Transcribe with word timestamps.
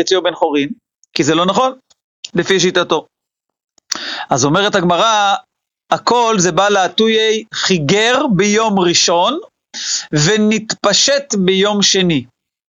חציו 0.00 0.22
בן 0.22 0.34
חורין, 0.34 0.68
כי 1.12 1.24
זה 1.24 1.34
לא 1.34 1.46
נכון, 1.46 1.78
לפי 2.34 2.60
שיטתו. 2.60 3.06
אז 4.30 4.44
אומרת 4.44 4.74
הגמרא, 4.74 5.34
הכל 5.90 6.34
זה 6.38 6.52
בא 6.52 6.68
להטויי 6.68 7.44
חיגר 7.54 8.26
ביום 8.36 8.78
ראשון 8.78 9.38
ונתפשט 10.12 11.34
ביום 11.44 11.82
שני. 11.82 12.24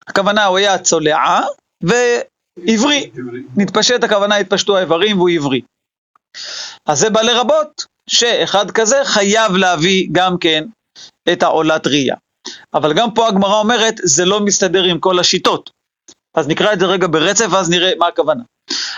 הכוונה 0.08 0.46
הוא 0.46 0.58
היה 0.58 0.78
צולעה 0.78 1.42
ועברי. 1.84 3.12
נתפשט 3.57 4.04
הכוונה 4.04 4.36
התפשטו 4.36 4.78
האיברים 4.78 5.18
והוא 5.18 5.30
עברי. 5.30 5.62
אז 6.86 7.00
זה 7.00 7.09
בא 7.09 7.21
לרבות 7.21 7.86
שאחד 8.09 8.71
כזה 8.71 9.02
חייב 9.05 9.52
להביא 9.55 10.07
גם 10.12 10.38
כן 10.38 10.64
את 11.34 11.44
העולת 11.44 11.88
ראייה. 11.88 12.16
אבל 12.73 12.94
גם 12.94 13.14
פה 13.14 13.28
הגמרא 13.28 13.59
אומרת, 13.59 13.96
זה 14.04 14.25
לא 14.25 14.39
מסתדר 14.39 14.84
עם 14.84 15.00
כל 15.00 15.20
השיטות. 15.20 15.77
אז 16.38 16.48
נקרא 16.48 16.74
את 16.74 16.80
זה 16.80 16.86
רגע 16.86 17.08
ברצף, 17.08 17.46
ואז 17.50 17.70
נראה 17.70 17.92
מה 18.00 18.08
הכוונה. 18.08 18.44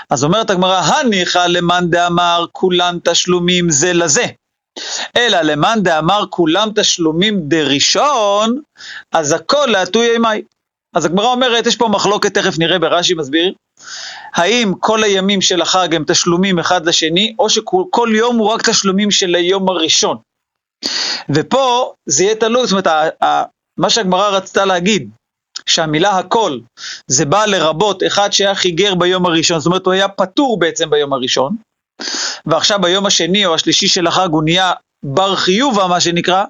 אז 0.09 0.23
אומרת 0.23 0.49
הגמרא, 0.49 0.79
הניחא 0.79 1.47
למאן 1.47 1.89
דאמר 1.89 2.45
כולן 2.51 2.97
תשלומים 3.03 3.69
זה 3.69 3.93
לזה. 3.93 4.25
אלא 5.17 5.41
למאן 5.41 5.79
דאמר 5.83 6.25
כולם 6.29 6.69
תשלומים 6.75 7.39
דראשון, 7.39 8.61
אז 9.11 9.31
הכל 9.31 9.65
להטוי 9.65 10.11
אימי. 10.11 10.41
אז 10.95 11.05
הגמרא 11.05 11.27
אומרת, 11.27 11.67
יש 11.67 11.75
פה 11.75 11.87
מחלוקת, 11.87 12.33
תכף 12.33 12.59
נראה 12.59 12.79
ברש"י 12.79 13.13
מסביר, 13.13 13.53
האם 14.33 14.73
כל 14.79 15.03
הימים 15.03 15.41
של 15.41 15.61
החג 15.61 15.95
הם 15.95 16.03
תשלומים 16.07 16.59
אחד 16.59 16.85
לשני, 16.85 17.35
או 17.39 17.49
שכל 17.49 18.09
יום 18.13 18.37
הוא 18.37 18.49
רק 18.49 18.69
תשלומים 18.69 19.11
של 19.11 19.35
היום 19.35 19.69
הראשון. 19.69 20.17
ופה 21.29 21.93
זה 22.05 22.23
יהיה 22.23 22.35
תלוי, 22.35 22.67
זאת 22.67 22.71
אומרת, 22.71 22.87
מה 23.77 23.89
שהגמרא 23.89 24.29
רצתה 24.29 24.65
להגיד, 24.65 25.09
שהמילה 25.65 26.17
הכל 26.17 26.59
זה 27.07 27.25
בא 27.25 27.45
לרבות 27.45 28.03
אחד 28.07 28.33
שהיה 28.33 28.55
חיגר 28.55 28.95
ביום 28.95 29.25
הראשון, 29.25 29.59
זאת 29.59 29.65
אומרת 29.65 29.85
הוא 29.85 29.93
היה 29.93 30.07
פטור 30.07 30.59
בעצם 30.59 30.89
ביום 30.89 31.13
הראשון, 31.13 31.55
ועכשיו 32.45 32.79
ביום 32.81 33.05
השני 33.05 33.45
או 33.45 33.53
השלישי 33.53 33.87
של 33.87 34.07
החג 34.07 34.29
הוא 34.31 34.43
נהיה 34.43 34.73
בר 35.03 35.35
חיובה 35.35 35.87
מה 35.87 35.99
שנקרא, 36.01 36.43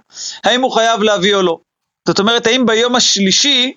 האם 0.43 0.61
הוא 0.61 0.71
חייב 0.71 1.03
להביא 1.03 1.35
או 1.35 1.41
לא. 1.41 1.59
זאת 2.07 2.19
אומרת 2.19 2.47
האם 2.47 2.65
ביום 2.65 2.95
השלישי 2.95 3.73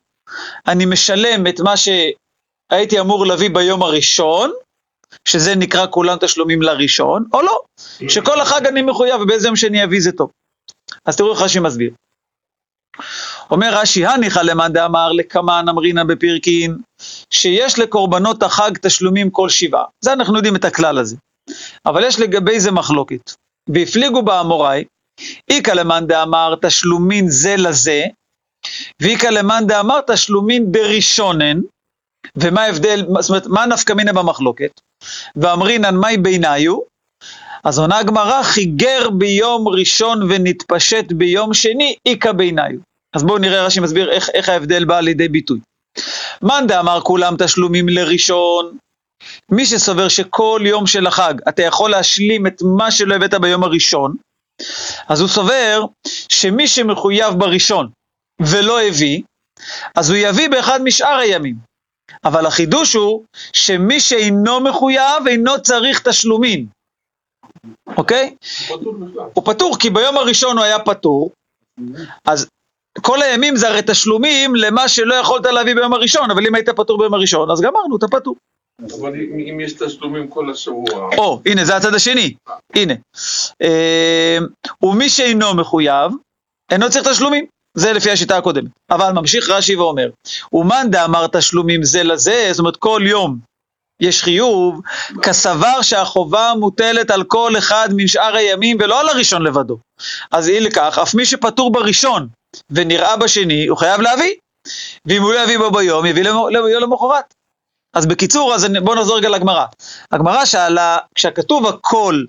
אני 0.68 0.84
משלם 0.84 1.46
את 1.46 1.60
מה 1.60 1.74
שהייתי 1.76 3.00
אמור 3.00 3.26
להביא 3.26 3.50
ביום 3.50 3.82
הראשון, 3.82 4.52
שזה 5.24 5.54
נקרא 5.54 5.86
כולם 5.90 6.18
תשלומים 6.20 6.62
לראשון, 6.62 7.24
או 7.32 7.42
לא, 7.42 7.60
שכל 8.08 8.40
החג 8.40 8.66
אני 8.66 8.82
מחויב 8.82 9.20
ובאיזה 9.20 9.48
יום 9.48 9.56
שאני 9.56 9.84
אביא 9.84 10.00
זה 10.00 10.12
טוב. 10.12 10.30
אז 11.04 11.16
תראו 11.16 11.32
איך 11.32 11.40
רש"י 11.40 11.60
מסביר. 11.60 11.90
אומר 13.50 13.74
רש"י, 13.74 14.06
הניחא 14.06 14.38
למאן 14.38 14.72
דאמר 14.72 15.12
לקמן 15.12 15.64
אמרינא 15.68 16.04
בפרקין, 16.04 16.76
שיש 17.30 17.78
לקורבנות 17.78 18.42
החג 18.42 18.70
תשלומים 18.82 19.30
כל 19.30 19.48
שבעה. 19.48 19.84
זה 20.00 20.12
אנחנו 20.12 20.36
יודעים 20.36 20.56
את 20.56 20.64
הכלל 20.64 20.98
הזה. 20.98 21.16
אבל 21.86 22.04
יש 22.04 22.20
לגבי 22.20 22.60
זה 22.60 22.70
מחלוקת. 22.70 23.32
והפליגו 23.68 24.22
באמוראי, 24.22 24.84
איכא 25.48 25.70
למאן 25.70 26.06
דאמר 26.06 26.54
תשלומין 26.62 27.28
זה 27.28 27.56
לזה, 27.56 28.04
ואיכא 29.00 29.26
למאן 29.26 29.66
דאמר 29.66 30.00
תשלומין 30.06 30.72
דראשונן, 30.72 31.60
ומה 32.36 32.62
ההבדל, 32.62 33.06
זאת 33.20 33.30
אומרת, 33.30 33.46
מה 33.46 33.66
נפקא 33.66 33.92
מינא 33.92 34.12
במחלוקת? 34.12 34.80
ואמרינן 35.36 35.96
מאי 35.96 36.16
ביניו? 36.16 36.78
אז 37.64 37.78
עונה 37.78 37.98
הגמרא, 37.98 38.42
חיגר 38.42 39.10
ביום 39.10 39.68
ראשון 39.68 40.22
ונתפשט 40.22 41.12
ביום 41.12 41.54
שני, 41.54 41.96
איכא 42.06 42.32
ביניו. 42.32 42.91
אז 43.14 43.22
בואו 43.22 43.38
נראה 43.38 43.66
רש"י 43.66 43.80
מסביר 43.80 44.10
איך, 44.10 44.30
איך 44.34 44.48
ההבדל 44.48 44.84
בא 44.84 45.00
לידי 45.00 45.28
ביטוי. 45.28 45.60
מאן 46.42 46.66
דאמר 46.66 47.00
כולם 47.00 47.34
תשלומים 47.38 47.88
לראשון, 47.88 48.76
מי 49.50 49.66
שסובר 49.66 50.08
שכל 50.08 50.60
יום 50.64 50.86
של 50.86 51.06
החג 51.06 51.34
אתה 51.48 51.62
יכול 51.62 51.90
להשלים 51.90 52.46
את 52.46 52.62
מה 52.76 52.90
שלא 52.90 53.14
הבאת 53.14 53.34
ביום 53.34 53.64
הראשון, 53.64 54.16
אז 55.08 55.20
הוא 55.20 55.28
סובר 55.28 55.84
שמי 56.28 56.68
שמחויב 56.68 57.34
בראשון 57.34 57.90
ולא 58.40 58.82
הביא, 58.82 59.22
אז 59.94 60.10
הוא 60.10 60.18
יביא 60.18 60.48
באחד 60.48 60.82
משאר 60.82 61.16
הימים. 61.16 61.56
אבל 62.24 62.46
החידוש 62.46 62.94
הוא 62.94 63.24
שמי 63.52 64.00
שאינו 64.00 64.60
מחויב 64.60 65.26
אינו 65.26 65.62
צריך 65.62 66.08
תשלומים. 66.08 66.66
אוקיי? 67.96 68.34
הוא 68.68 68.78
פטור 68.78 68.94
הוא 69.34 69.44
פטור, 69.44 69.76
כי 69.78 69.90
ביום 69.90 70.16
הראשון 70.16 70.56
הוא 70.56 70.64
היה 70.64 70.78
פטור, 70.78 71.30
אז 72.24 72.46
כל 73.00 73.22
הימים 73.22 73.56
זה 73.56 73.68
הרי 73.68 73.80
תשלומים 73.86 74.56
למה 74.56 74.88
שלא 74.88 75.14
יכולת 75.14 75.46
להביא 75.46 75.74
ביום 75.74 75.92
הראשון, 75.92 76.30
אבל 76.30 76.46
אם 76.46 76.54
היית 76.54 76.68
פטור 76.68 76.98
ביום 76.98 77.14
הראשון, 77.14 77.50
אז 77.50 77.60
גמרנו, 77.60 77.96
אתה 77.96 78.08
פטור. 78.08 78.36
אבל 79.00 79.14
אם 79.14 79.60
יש 79.60 79.72
תשלומים 79.72 80.28
כל 80.28 80.50
השבוע... 80.50 81.08
או, 81.18 81.40
הנה, 81.46 81.64
זה 81.64 81.76
הצד 81.76 81.94
השני. 81.94 82.34
הנה. 82.74 82.94
אה, 83.62 84.38
ומי 84.82 85.08
שאינו 85.08 85.54
מחויב, 85.54 86.12
אינו 86.70 86.90
צריך 86.90 87.08
תשלומים. 87.08 87.46
זה 87.74 87.92
לפי 87.92 88.10
השיטה 88.10 88.36
הקודמת. 88.36 88.70
אבל 88.90 89.12
ממשיך 89.12 89.50
רש"י 89.50 89.76
ואומר, 89.76 90.10
ומאן 90.52 90.86
דאמר 90.90 91.26
תשלומים 91.26 91.82
זה 91.82 92.02
לזה, 92.02 92.48
זאת 92.50 92.58
אומרת 92.58 92.76
כל 92.76 93.02
יום 93.06 93.38
יש 94.00 94.22
חיוב, 94.22 94.80
כסבר 95.22 95.82
שהחובה 95.82 96.52
מוטלת 96.58 97.10
על 97.10 97.24
כל 97.24 97.52
אחד 97.58 97.88
משאר 97.96 98.36
הימים 98.36 98.76
ולא 98.80 99.00
על 99.00 99.08
הראשון 99.08 99.42
לבדו. 99.42 99.78
אז 100.30 100.48
אי 100.48 100.60
לכך, 100.60 100.98
אף 101.02 101.14
מי 101.14 101.26
שפטור 101.26 101.72
בראשון 101.72 102.28
ונראה 102.70 103.16
בשני, 103.16 103.66
הוא 103.66 103.78
חייב 103.78 104.00
להביא. 104.00 104.34
ואם 105.06 105.22
הוא 105.22 105.32
לא 105.32 105.44
יביא 105.44 105.58
בו 105.58 105.70
ביום, 105.70 106.06
יביא 106.06 106.22
ליום 106.22 106.82
למחרת. 106.82 107.34
אז 107.96 108.06
בקיצור, 108.06 108.54
אז 108.54 108.66
בואו 108.82 108.96
נחזור 108.96 109.16
רגע 109.16 109.28
לגמרא. 109.28 109.64
הגמרא 110.12 110.44
שאלה, 110.44 110.98
כשכתוב 111.14 111.66
הכל, 111.66 112.24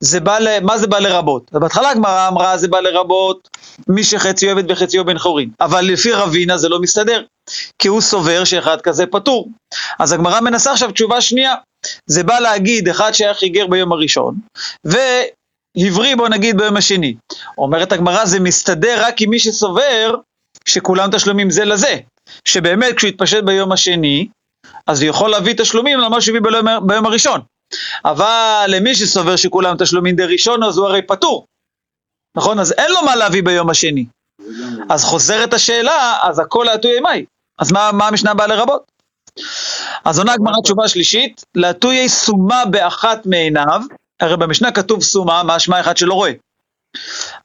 זה 0.00 0.20
בא 0.20 0.38
ל... 0.38 0.60
מה 0.60 0.78
זה 0.78 0.86
בא 0.86 0.98
לרבות? 0.98 1.50
אז 1.52 1.60
בהתחלה 1.60 1.90
הגמרא 1.90 2.28
אמרה 2.28 2.58
זה 2.58 2.68
בא 2.68 2.80
לרבות 2.80 3.48
מי 3.88 4.04
שחציו 4.04 4.50
עבד 4.50 4.70
וחציו 4.70 5.04
בן 5.04 5.18
חורין, 5.18 5.50
אבל 5.60 5.84
לפי 5.84 6.12
רבינה 6.12 6.58
זה 6.58 6.68
לא 6.68 6.80
מסתדר, 6.80 7.24
כי 7.78 7.88
הוא 7.88 8.00
סובר 8.00 8.44
שאחד 8.44 8.80
כזה 8.80 9.06
פטור. 9.06 9.48
אז 9.98 10.12
הגמרא 10.12 10.40
מנסה 10.40 10.72
עכשיו 10.72 10.92
תשובה 10.92 11.20
שנייה, 11.20 11.54
זה 12.06 12.24
בא 12.24 12.38
להגיד 12.38 12.88
אחד 12.88 13.12
שהיה 13.12 13.34
חיגר 13.34 13.66
ביום 13.66 13.92
הראשון, 13.92 14.34
והבריא 15.76 16.16
בוא 16.16 16.28
נגיד 16.28 16.56
ביום 16.56 16.76
השני. 16.76 17.14
אומרת 17.58 17.92
הגמרא 17.92 18.24
זה 18.24 18.40
מסתדר 18.40 19.06
רק 19.06 19.20
עם 19.20 19.30
מי 19.30 19.38
שסובר 19.38 20.14
שכולם 20.68 21.10
תשלומים 21.10 21.50
זה 21.50 21.64
לזה, 21.64 21.96
שבאמת 22.44 22.96
כשהוא 22.96 23.08
יתפשט 23.08 23.44
ביום 23.44 23.72
השני, 23.72 24.28
אז 24.86 25.02
הוא 25.02 25.10
יכול 25.10 25.30
להביא 25.30 25.54
תשלומים 25.58 25.98
למה 25.98 26.20
שהוא 26.20 26.36
הביא 26.36 26.50
ביום, 26.50 26.86
ביום 26.86 27.06
הראשון. 27.06 27.40
אבל 28.04 28.64
למי 28.68 28.94
שסובר 28.94 29.36
שכולם 29.36 29.76
תשלומים 29.78 30.16
די 30.16 30.24
ראשון, 30.24 30.62
אז 30.62 30.78
הוא 30.78 30.86
הרי 30.86 31.02
פטור. 31.02 31.46
נכון? 32.36 32.58
אז 32.58 32.72
אין 32.78 32.90
לו 32.92 33.02
מה 33.02 33.16
להביא 33.16 33.42
ביום 33.42 33.70
השני. 33.70 34.04
אז 34.90 35.04
חוזרת 35.04 35.54
השאלה, 35.54 36.18
אז 36.22 36.38
הכל 36.38 36.64
להטוי 36.66 36.94
אימי. 36.94 37.24
אז 37.58 37.72
מה, 37.72 37.92
מה 37.92 38.08
המשנה 38.08 38.34
באה 38.34 38.46
לרבות? 38.46 38.82
אז 40.04 40.18
עונה 40.18 40.32
הגמרא 40.32 40.60
תשובה 40.64 40.88
שלישית, 40.88 41.42
להטוי 41.54 42.08
סומה 42.08 42.64
באחת 42.64 43.26
מעיניו, 43.26 43.80
הרי 44.22 44.36
במשנה 44.36 44.72
כתוב 44.72 45.02
סומה, 45.02 45.42
מה 45.42 45.56
משמע 45.56 45.80
אחד 45.80 45.96
שלא 45.96 46.14
רואה. 46.14 46.32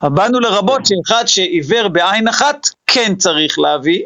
באנו 0.03 0.39
לרבות 0.39 0.81
שאחד 0.85 1.25
שעיוור 1.25 1.87
בעין 1.87 2.27
אחת 2.27 2.67
כן 2.87 3.15
צריך 3.15 3.59
להביא, 3.59 4.03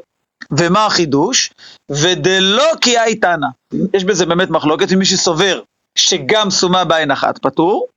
ומה 0.52 0.86
החידוש? 0.86 1.54
ודלא 1.90 2.76
כי 2.82 3.00
הייתנה. 3.00 3.48
יש 3.94 4.04
בזה 4.04 4.26
באמת 4.26 4.50
מחלוקת, 4.50 4.86
ומי 4.90 5.06
שסובר 5.06 5.62
שגם 5.96 6.50
סומה 6.50 6.86
בעין 6.86 7.12
אחת 7.12 7.38
פטור, 7.38 7.88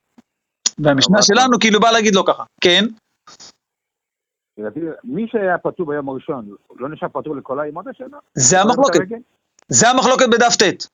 והמשנה 0.79 1.23
שלנו 1.23 1.59
כאילו 1.61 1.81
בא 1.81 1.91
להגיד 1.91 2.15
לו 2.15 2.25
ככה, 2.25 2.45
כן? 2.61 2.85
מי 5.05 5.27
שהיה 5.33 5.59
פטור 5.59 5.87
ביום 5.87 6.09
הראשון, 6.09 6.55
לא 6.77 6.89
נשאר 6.89 7.09
פטור 7.09 7.37
לכל 7.37 7.61
הימות 7.61 7.87
השנה? 7.87 8.17
זה 8.35 8.61
המחלוקת. 8.61 9.01
זה 9.69 9.91
המחלוקת 9.91 10.27
בדף 10.33 10.56
ט'. 10.56 10.87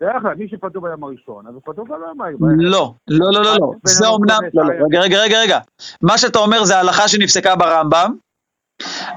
בדרך 0.00 0.22
כלל, 0.22 0.34
מי 0.34 0.48
שפטור 0.48 0.82
ביום 0.82 1.04
הראשון, 1.04 1.46
אז 1.46 1.54
הוא 1.54 1.62
פטור 1.64 1.86
גם 1.88 2.00
ביום 2.18 2.44
הראשון. 2.44 2.60
לא, 2.60 2.94
לא, 3.08 3.32
לא, 3.32 3.42
לא, 3.42 3.56
לא. 3.60 3.70
זה 3.84 4.06
אומנם, 4.06 4.38
לא, 4.54 4.64
לא, 4.64 4.86
רגע, 4.86 5.00
רגע, 5.00 5.18
רגע, 5.22 5.40
רגע. 5.40 5.58
מה 6.02 6.18
שאתה 6.18 6.38
אומר 6.38 6.64
זה 6.64 6.78
הלכה 6.78 7.08
שנפסקה 7.08 7.56
ברמב"ם, 7.56 8.16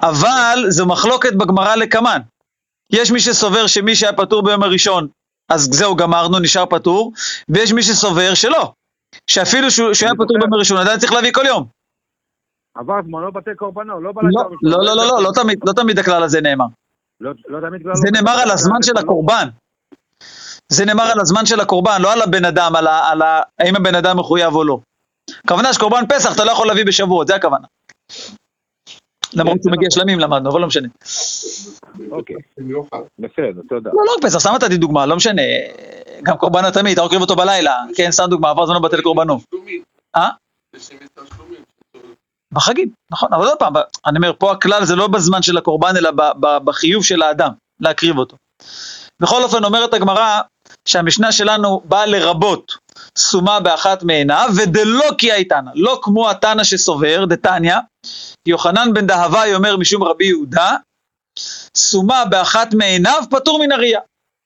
אבל 0.02 0.66
זו 0.70 0.86
מחלוקת 0.86 1.34
בגמרא 1.34 1.76
לקמן. 1.76 2.20
יש 2.94 3.12
מי 3.12 3.20
שסובר 3.20 3.68
שמי 3.68 3.96
שהיה 3.96 4.14
פטור 4.14 4.44
ביום 4.44 4.64
הראשון, 4.64 5.08
אז 5.52 5.70
זהו, 5.72 5.96
גמרנו, 5.96 6.40
נשאר 6.40 6.66
פטור, 6.66 7.14
ויש 7.50 7.74
מי 7.74 7.84
שסובר 7.84 8.34
שלא, 8.34 8.74
שאפילו 9.30 9.72
שהוא 9.72 9.88
היה 10.02 10.12
פטור 10.16 10.38
ביום 10.40 10.54
הראשון, 10.54 10.78
עדיין 10.78 11.00
צריך 11.00 11.12
להביא 11.12 11.32
כל 11.34 11.46
יום. 11.48 11.68
עבר 12.76 13.02
זמנו 13.04 13.32
בתי 13.32 13.56
קורבנו, 13.56 14.02
לא 14.02 14.14
לא, 14.16 14.30
לא, 14.64 14.86
לא, 14.86 14.96
לא, 14.96 15.08
לא, 15.24 15.32
לא 15.66 15.74
תמיד 15.74 16.00
הכלל 16.00 16.24
הזה 16.24 16.42
נאמר. 16.42 16.66
לא 17.22 17.60
תמיד 17.70 17.84
כלל... 17.84 17.96
זה 17.96 18.12
נאמר 18.12 18.32
על 18.44 18.52
הזמן 18.52 18.82
של 18.82 18.98
הקורבן. 18.98 19.48
זה 20.72 20.86
נאמר 20.86 21.04
על 21.04 21.20
הזמן 21.20 21.46
של 21.46 21.60
הקורבן, 21.60 22.02
לא 22.02 22.14
על 22.14 22.22
הבן 22.22 22.46
אדם, 22.46 22.76
על 22.76 23.22
האם 23.60 23.76
הבן 23.76 23.96
אדם 23.96 24.20
מחויב 24.20 24.56
או 24.56 24.64
לא. 24.64 24.80
הכוונה 25.46 25.74
שקורבן 25.74 26.04
פסח 26.10 26.36
אתה 26.36 26.44
לא 26.44 26.52
יכול 26.52 26.68
להביא 26.68 26.86
בשבועות, 26.86 27.28
זה 27.28 27.36
הכוונה. 27.36 27.68
למרות 29.34 29.58
שהוא 29.62 29.72
מגיע 29.72 29.88
שלמים 29.92 30.20
למדנו, 30.20 30.52
אבל 30.52 30.62
לא 30.62 30.68
משנה. 30.68 30.88
אוקיי. 32.12 32.36
בסדר, 33.20 33.62
תודה. 33.70 33.90
לא, 33.94 34.04
לא 34.06 34.28
פסח, 34.28 34.40
סתם 34.40 34.54
נתתי 34.56 34.78
דוגמה, 34.78 35.06
לא 35.06 35.16
משנה. 35.16 35.42
גם 36.24 36.38
קורבן 36.38 36.66
התמיד, 36.66 36.94
אתה 37.00 37.06
מקריב 37.06 37.22
אותו 37.22 37.36
בלילה. 37.36 37.84
כן, 37.96 38.12
סתם 38.12 38.26
דוגמה, 38.30 38.50
עבר 38.50 38.66
זמנו 38.66 38.82
בטל 38.82 39.02
קורבנו. 39.02 39.40
אה? 40.16 40.30
בחגים, 42.54 42.90
נכון, 43.12 43.34
אבל 43.34 43.46
עוד 43.46 43.60
פעם, 43.60 43.74
אני 44.06 44.18
אומר, 44.18 44.32
פה 44.40 44.52
הכלל 44.52 44.86
זה 44.86 44.96
לא 44.96 45.08
בזמן 45.08 45.42
של 45.42 45.58
הקורבן, 45.58 45.98
אלא 45.98 46.12
ב- 46.12 46.32
ב- 46.40 46.58
בחיוב 46.66 47.04
של 47.04 47.22
האדם, 47.22 47.52
להקריב 47.80 48.18
אותו. 48.18 48.38
בכל 49.22 49.44
אופן, 49.44 49.64
אומרת 49.64 49.94
הגמרא, 49.94 50.42
שהמשנה 50.86 51.32
שלנו 51.32 51.82
באה 51.86 52.06
לרבות 52.06 52.78
סומה 53.18 53.60
באחת 53.60 54.04
מעיניו, 54.04 54.50
ודלא 54.56 55.10
כי 55.18 55.32
הייתנא, 55.32 55.72
לא 55.76 56.00
כמו 56.04 56.30
התנא 56.30 56.64
שסובר, 56.64 57.26
דתניא, 57.26 57.76
יוחנן 58.48 58.94
בן 58.94 59.08
דהווי 59.08 59.56
אומר 59.56 59.78
משום 59.78 60.04
רבי 60.04 60.26
יהודה, 60.26 60.76
סומה 61.78 62.26
באחת 62.26 62.74
מעיניו 62.74 63.24
פטור 63.30 63.60
מן 63.60 63.72
הראייה. 63.72 64.00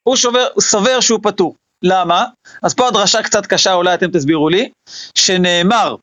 הוא 0.04 0.16
שובר, 0.16 0.48
סובר 0.60 1.00
שהוא 1.00 1.20
פטור. 1.24 1.56
למה? 1.84 2.26
אז 2.64 2.74
פה 2.74 2.88
הדרשה 2.88 3.24
קצת 3.24 3.46
קשה, 3.46 3.74
אולי 3.74 3.94
אתם 3.94 4.12
תסבירו 4.12 4.50
לי, 4.50 4.70
שנאמר, 5.16 5.96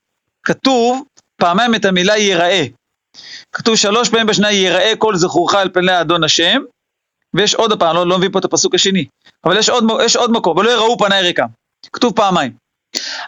כתוב 0.42 1.02
פעמיים 1.36 1.74
את 1.74 1.84
המילה 1.84 2.16
ייראה. 2.16 2.64
כתוב 3.52 3.76
שלוש 3.76 4.08
פעמים 4.08 4.26
בשנה 4.26 4.50
ייראה 4.50 4.92
כל 4.98 5.16
זכורך 5.16 5.54
על 5.54 5.70
פני 5.74 6.00
אדון 6.00 6.24
השם, 6.24 6.62
ויש 7.34 7.54
עוד 7.54 7.78
פעם, 7.78 7.96
לא, 7.96 8.06
לא 8.06 8.18
מביא 8.18 8.28
פה 8.32 8.38
את 8.38 8.44
הפסוק 8.44 8.74
השני, 8.74 9.04
אבל 9.46 9.58
יש 9.58 9.68
עוד, 9.68 9.84
יש 10.04 10.16
עוד 10.16 10.30
מקום, 10.30 10.58
ולא 10.58 10.70
יראו 10.70 10.98
פניי 10.98 11.22
ריקם. 11.22 11.46
כתוב 11.92 12.16
פעמיים. 12.16 12.52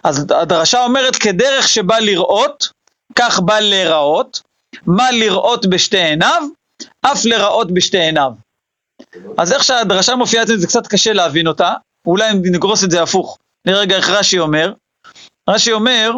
אז 0.05 0.27
הדרשה 0.31 0.85
אומרת, 0.85 1.17
כדרך 1.17 1.69
שבא 1.69 1.99
לראות, 1.99 2.69
כך 3.15 3.41
בא 3.41 3.61
להיראות, 3.61 4.43
מה 4.87 5.11
לראות 5.11 5.67
בשתי 5.67 5.99
עיניו, 5.99 6.43
אף 7.03 7.25
לראות 7.25 7.75
בשתי 7.75 7.99
עיניו. 7.99 8.33
אז 9.39 9.53
איך 9.53 9.65
שהדרשה 9.65 10.17
מופיעה 10.17 10.43
אצלנו 10.43 10.61
זה 10.61 10.67
קצת 10.67 10.87
קשה 10.87 11.13
להבין 11.13 11.47
אותה, 11.47 11.75
אולי 12.07 12.33
נגרוס 12.35 12.85
את 12.85 12.91
זה 12.91 13.03
הפוך. 13.03 13.39
נראה 13.67 13.81
רגע 13.81 13.97
איך 13.97 14.09
רש"י 14.11 14.39
אומר. 14.39 14.73
רש"י 15.49 15.73
אומר, 15.73 16.11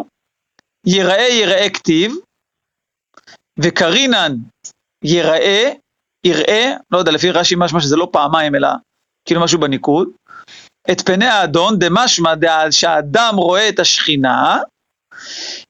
יראה 0.87 1.27
יראה 1.29 1.69
כתיב, 1.69 2.15
וקרינן 3.59 4.35
יראה, 5.03 5.71
יראה, 6.25 6.71
לא 6.91 6.97
יודע, 6.97 7.11
לפי 7.11 7.31
רש"י 7.31 7.55
משמע 7.57 7.81
שזה 7.81 7.95
לא 7.95 8.09
פעמיים, 8.11 8.55
אלא 8.55 8.67
כאילו 9.31 9.43
משהו 9.43 9.59
בניקוד, 9.59 10.09
את 10.91 11.01
פני 11.01 11.25
האדון, 11.25 11.79
דמשמע 11.79 12.33
שהאדם 12.71 13.35
רואה 13.35 13.69
את 13.69 13.79
השכינה, 13.79 14.57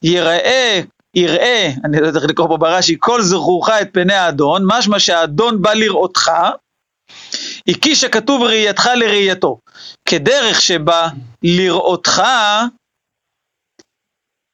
יראה, 0.04 0.82
יראה, 1.16 1.70
אני 1.86 2.02
לא 2.02 2.08
יודע 2.08 2.20
איך 2.20 2.30
לקרוא 2.30 2.48
פה 2.48 2.58
ברש"י, 2.58 2.96
כל 3.00 3.22
זכורך 3.22 3.70
את 3.70 3.90
פני 3.94 4.14
האדון, 4.14 4.64
משמע 4.66 5.00
שהאדון 5.00 5.62
בא 5.62 5.74
לראותך, 5.74 6.32
הקיש 7.68 8.04
הכתוב 8.04 8.42
ראייתך 8.42 8.90
לראייתו. 8.96 9.60
כדרך 10.10 10.62
שבא 10.62 11.08
לראותך, 11.44 12.24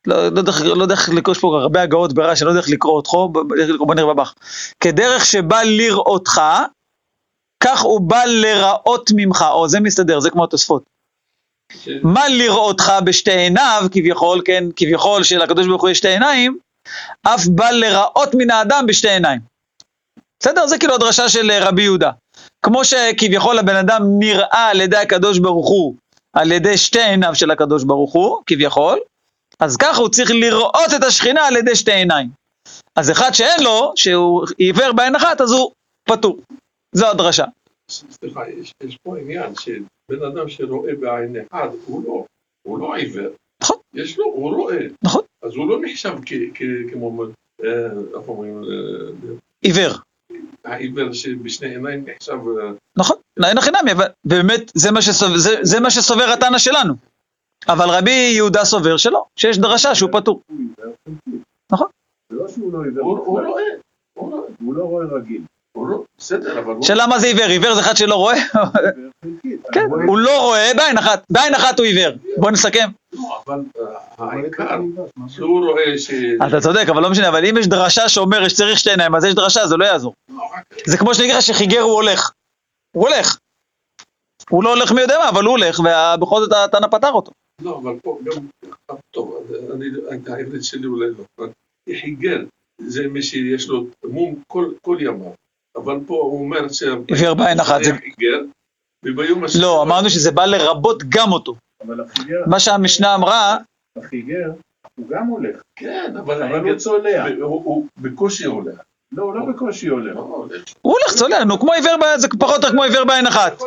לא, 0.08 0.28
לא, 0.28 0.42
איך- 0.48 0.62
לא 0.62 0.84
לקרוא, 1.14 1.36
יש 1.36 1.42
פה 1.42 1.60
הרבה 1.62 1.82
הגאות 1.82 2.14
ברש"י, 2.14 2.46
לא 2.46 2.50
יודע 2.50 2.62
איך 2.62 2.70
לקרוא 2.70 3.02
לקרוא, 3.02 3.30
בוא 3.80 3.96
נראה 3.96 4.14
בבח. 4.14 4.34
כדרך 4.80 5.26
שבא 5.26 5.62
לראותך, 5.64 6.42
כך 7.64 7.82
הוא 7.82 8.02
בא 8.02 8.24
לראות 8.26 9.10
ממך, 9.16 9.46
או 9.52 9.68
זה 9.70 9.80
מסתדר, 9.80 10.20
זה 10.20 10.30
כמו 10.30 10.44
התוספות. 10.44 10.84
ש- 11.74 11.90
מה 12.04 12.30
לראותך 12.30 12.94
בשתי 13.04 13.32
עיניו, 13.32 13.84
כביכול, 13.92 14.42
כן, 14.46 14.64
כביכול 14.76 15.24
שלקדוש 15.24 15.68
ברוך 15.68 15.82
הוא 15.82 15.90
יש 15.90 15.98
שתי 15.98 16.08
עיניים, 16.08 16.58
אף 17.24 17.48
בא 17.48 17.70
לראות 17.70 18.30
מן 18.34 18.52
האדם 18.52 18.86
בשתי 18.88 19.10
עיניים. 19.10 19.40
בסדר? 20.40 20.68
זה 20.68 20.78
כאילו 20.78 20.96
הדרשה 20.96 21.30
של 21.30 21.52
אה, 21.52 21.70
רבי 21.70 21.84
יהודה. 21.84 22.12
כמו 22.66 22.86
שכביכול 22.86 23.60
הבן 23.60 23.76
אדם 23.76 24.02
נראה 24.20 24.70
על 24.70 24.82
ידי 24.82 24.98
הקדוש 24.98 25.40
ברוך 25.40 25.68
הוא, 25.68 25.96
על 26.34 26.52
ידי 26.52 26.78
שתי 26.78 27.02
עיניו 27.04 27.36
של 27.36 27.52
הקדוש 27.52 27.84
ברוך 27.84 28.14
הוא, 28.14 28.42
כביכול, 28.46 29.00
אז 29.60 29.78
ככה 29.78 30.02
הוא 30.02 30.10
צריך 30.10 30.32
לראות 30.32 30.94
את 30.96 31.04
השכינה 31.04 31.48
על 31.48 31.56
ידי 31.58 31.76
שתי 31.76 31.94
עיניים. 31.94 32.30
אז 32.96 33.12
אחד 33.12 33.32
שאין 33.34 33.64
לו, 33.64 33.94
שהוא 33.96 34.46
עיוור 34.58 34.92
בעין 34.92 35.16
אחת, 35.16 35.42
אז 35.42 35.52
הוא 35.52 35.72
פטור. 36.10 36.38
זו 36.98 37.08
הדרשה. 37.08 37.46
סליחה, 37.92 38.50
יש, 38.50 38.74
יש 38.84 38.98
פה 39.04 39.18
עניין 39.18 39.56
שבן 39.56 40.26
אדם 40.26 40.50
שרואה 40.50 40.96
בעין 40.96 41.36
אחד, 41.36 41.68
הוא 41.86 42.04
לא, 42.06 42.26
הוא 42.64 42.80
לא 42.80 42.96
עיוור. 42.96 43.28
נכון. 43.62 43.78
יש 43.94 44.18
לו, 44.18 44.26
הוא 44.26 44.56
רואה. 44.56 44.78
נכון. 45.04 45.22
אז 45.42 45.56
הוא 45.56 45.70
לא 45.70 45.80
נחשב 45.82 46.14
כ, 46.26 46.34
כ, 46.54 46.62
כמו, 46.92 47.24
אה, 47.64 47.86
איך 48.20 48.28
אומרים, 48.28 48.64
אה, 48.64 49.34
עיוור. 49.62 49.92
העיוור 50.66 51.14
שבשני 51.14 51.70
עיניים 51.70 52.06
נחשב... 52.08 52.32
אה, 52.34 52.72
נכון, 52.98 53.18
אין 53.46 53.58
הכי 53.58 53.70
נמי, 53.82 53.92
אבל 53.92 54.06
באמת 54.26 54.72
זה 54.76 54.92
מה, 54.92 55.02
שסובר, 55.02 55.38
זה, 55.38 55.56
זה 55.62 55.80
מה 55.80 55.92
שסובר 55.92 56.26
התנא 56.34 56.58
שלנו. 56.58 56.94
אבל 57.68 57.86
רבי 57.90 58.32
יהודה 58.36 58.66
סובר 58.66 58.98
שלא, 58.98 59.26
שיש 59.36 59.58
דרשה 59.58 59.96
שהוא 59.96 60.10
פטור. 60.14 60.42
נכון. 61.72 61.88
זה 62.30 62.36
לא 62.36 62.48
שהוא 62.48 62.74
לא 62.74 62.78
הוא, 62.78 62.86
עיוור, 62.86 63.18
הוא 63.18 63.40
רואה. 63.40 63.44
הוא 64.14 64.32
רואה. 64.32 64.42
הוא 64.60 64.76
לא 64.76 64.84
רואה 64.84 65.06
רגיל. 65.06 65.42
לא, 65.90 66.04
בסדר, 66.18 66.60
אבל 66.60 66.74
הוא... 66.74 66.84
שאלה 66.84 67.08
מה 67.08 67.20
זה 67.20 67.28
עיוור, 67.28 67.46
עיוור 67.46 67.76
זה 67.76 67.82
אחד 67.82 67.98
שלא 67.98 68.16
רואה? 68.16 68.36
כן, 69.74 69.88
הוא 70.08 70.18
לא 70.18 70.42
רואה 70.42 70.72
בעין 70.76 70.98
אחת, 70.98 71.24
בעין 71.30 71.54
אחת 71.54 71.80
הוא 71.80 71.86
עיוור. 71.86 72.18
בוא 72.38 72.52
נסכם. 72.52 72.90
לא, 73.14 73.42
אבל 73.48 73.60
אה, 73.80 74.26
העיקר, 74.32 74.80
שהוא 75.28 75.66
רואה 75.66 75.98
ש... 75.98 76.12
אתה 76.48 76.62
צודק, 76.62 76.86
אבל 76.90 77.02
לא 77.02 77.10
משנה, 77.10 77.30
אבל 77.30 77.46
אם 77.46 77.58
יש 77.58 77.68
דרשה 77.68 78.10
שאומרת 78.10 78.50
שצריך 78.50 78.80
שתי 78.80 78.90
עיניים, 78.90 79.16
אז 79.16 79.26
יש 79.26 79.36
דרשה, 79.36 79.68
זה 79.68 79.78
לא 79.78 79.86
יעזור. 79.86 80.14
לא, 80.30 80.44
זה 80.86 80.98
כמו 80.98 81.14
שאני 81.14 81.26
אגיד 81.26 81.36
לך 81.36 81.42
שחיגר 81.42 81.82
הוא 81.82 81.94
הולך. 81.94 82.32
הוא 82.96 83.08
הולך. 83.10 83.38
הוא 84.50 84.64
לא 84.64 84.70
הולך 84.70 84.92
מי 84.92 85.02
יודע 85.02 85.18
מה, 85.20 85.30
אבל 85.30 85.44
הוא 85.44 85.52
הולך, 85.52 85.80
ובכל 85.80 86.40
זאת 86.40 86.52
התנא 86.54 86.88
פתר 86.88 87.12
אותו. 87.12 87.32
לא, 87.62 87.80
אבל 87.84 88.00
פה 88.04 88.20
גם... 88.24 88.46
טוב, 89.12 89.44
אני, 89.74 89.86
העברית 90.28 90.64
שלי 90.64 90.88
אולי 90.88 91.08
לא. 91.18 91.48
חיגר 92.02 92.44
זה 92.82 93.08
מי 93.08 93.22
שיש 93.22 93.70
לו 93.70 93.88
מום 94.04 94.42
כל, 94.48 94.72
כל 94.82 94.98
ימיו. 95.00 95.32
אבל 95.84 96.00
פה 96.08 96.14
הוא 96.16 96.40
אומר 96.44 96.70
ש... 96.70 96.84
עיוור 97.08 97.34
בעין 97.34 97.60
אחת, 97.60 97.84
זה- 97.84 97.92
חיגר, 97.94 98.40
וביום 99.06 99.44
השני... 99.44 99.62
לא, 99.62 99.82
אמרנו 99.84 100.10
שזה 100.10 100.32
בא 100.32 100.46
לרבות 100.46 101.04
גם 101.10 101.32
אותו. 101.32 101.56
אבל 101.88 102.02
החיגר, 102.02 102.38
מה 102.48 102.60
שהמשנה 102.60 103.16
אמרה, 103.16 103.58
החיגר, 103.98 104.52
הוא 105.00 105.08
גם 105.10 105.28
הולך, 105.28 105.56
כן, 105.76 106.14
אבל. 106.20 106.56
הוא 106.70 106.76
צולע. 106.78 107.26
הוא 107.42 107.86
בקושי 107.98 108.46
הולך. 108.46 108.76
לא, 109.12 109.24
הוא 109.24 109.36
לא 109.36 109.46
בקושי 109.46 109.88
הולך. 109.88 110.16
לא, 110.16 110.22
הולך. 110.22 110.62
הוא 110.82 110.94
הולך 110.94 111.18
צולע, 111.18 111.44
נו, 111.44 111.60
כמו 111.60 111.74
עיוור, 111.74 111.98
בעין- 112.02 112.20
זה 112.20 112.28
פחות 112.40 112.50
או 112.52 112.56
יותר 112.56 112.70
כמו 112.70 112.84
עיוור 112.84 113.04
בעין 113.04 113.28
אחת. 113.28 113.62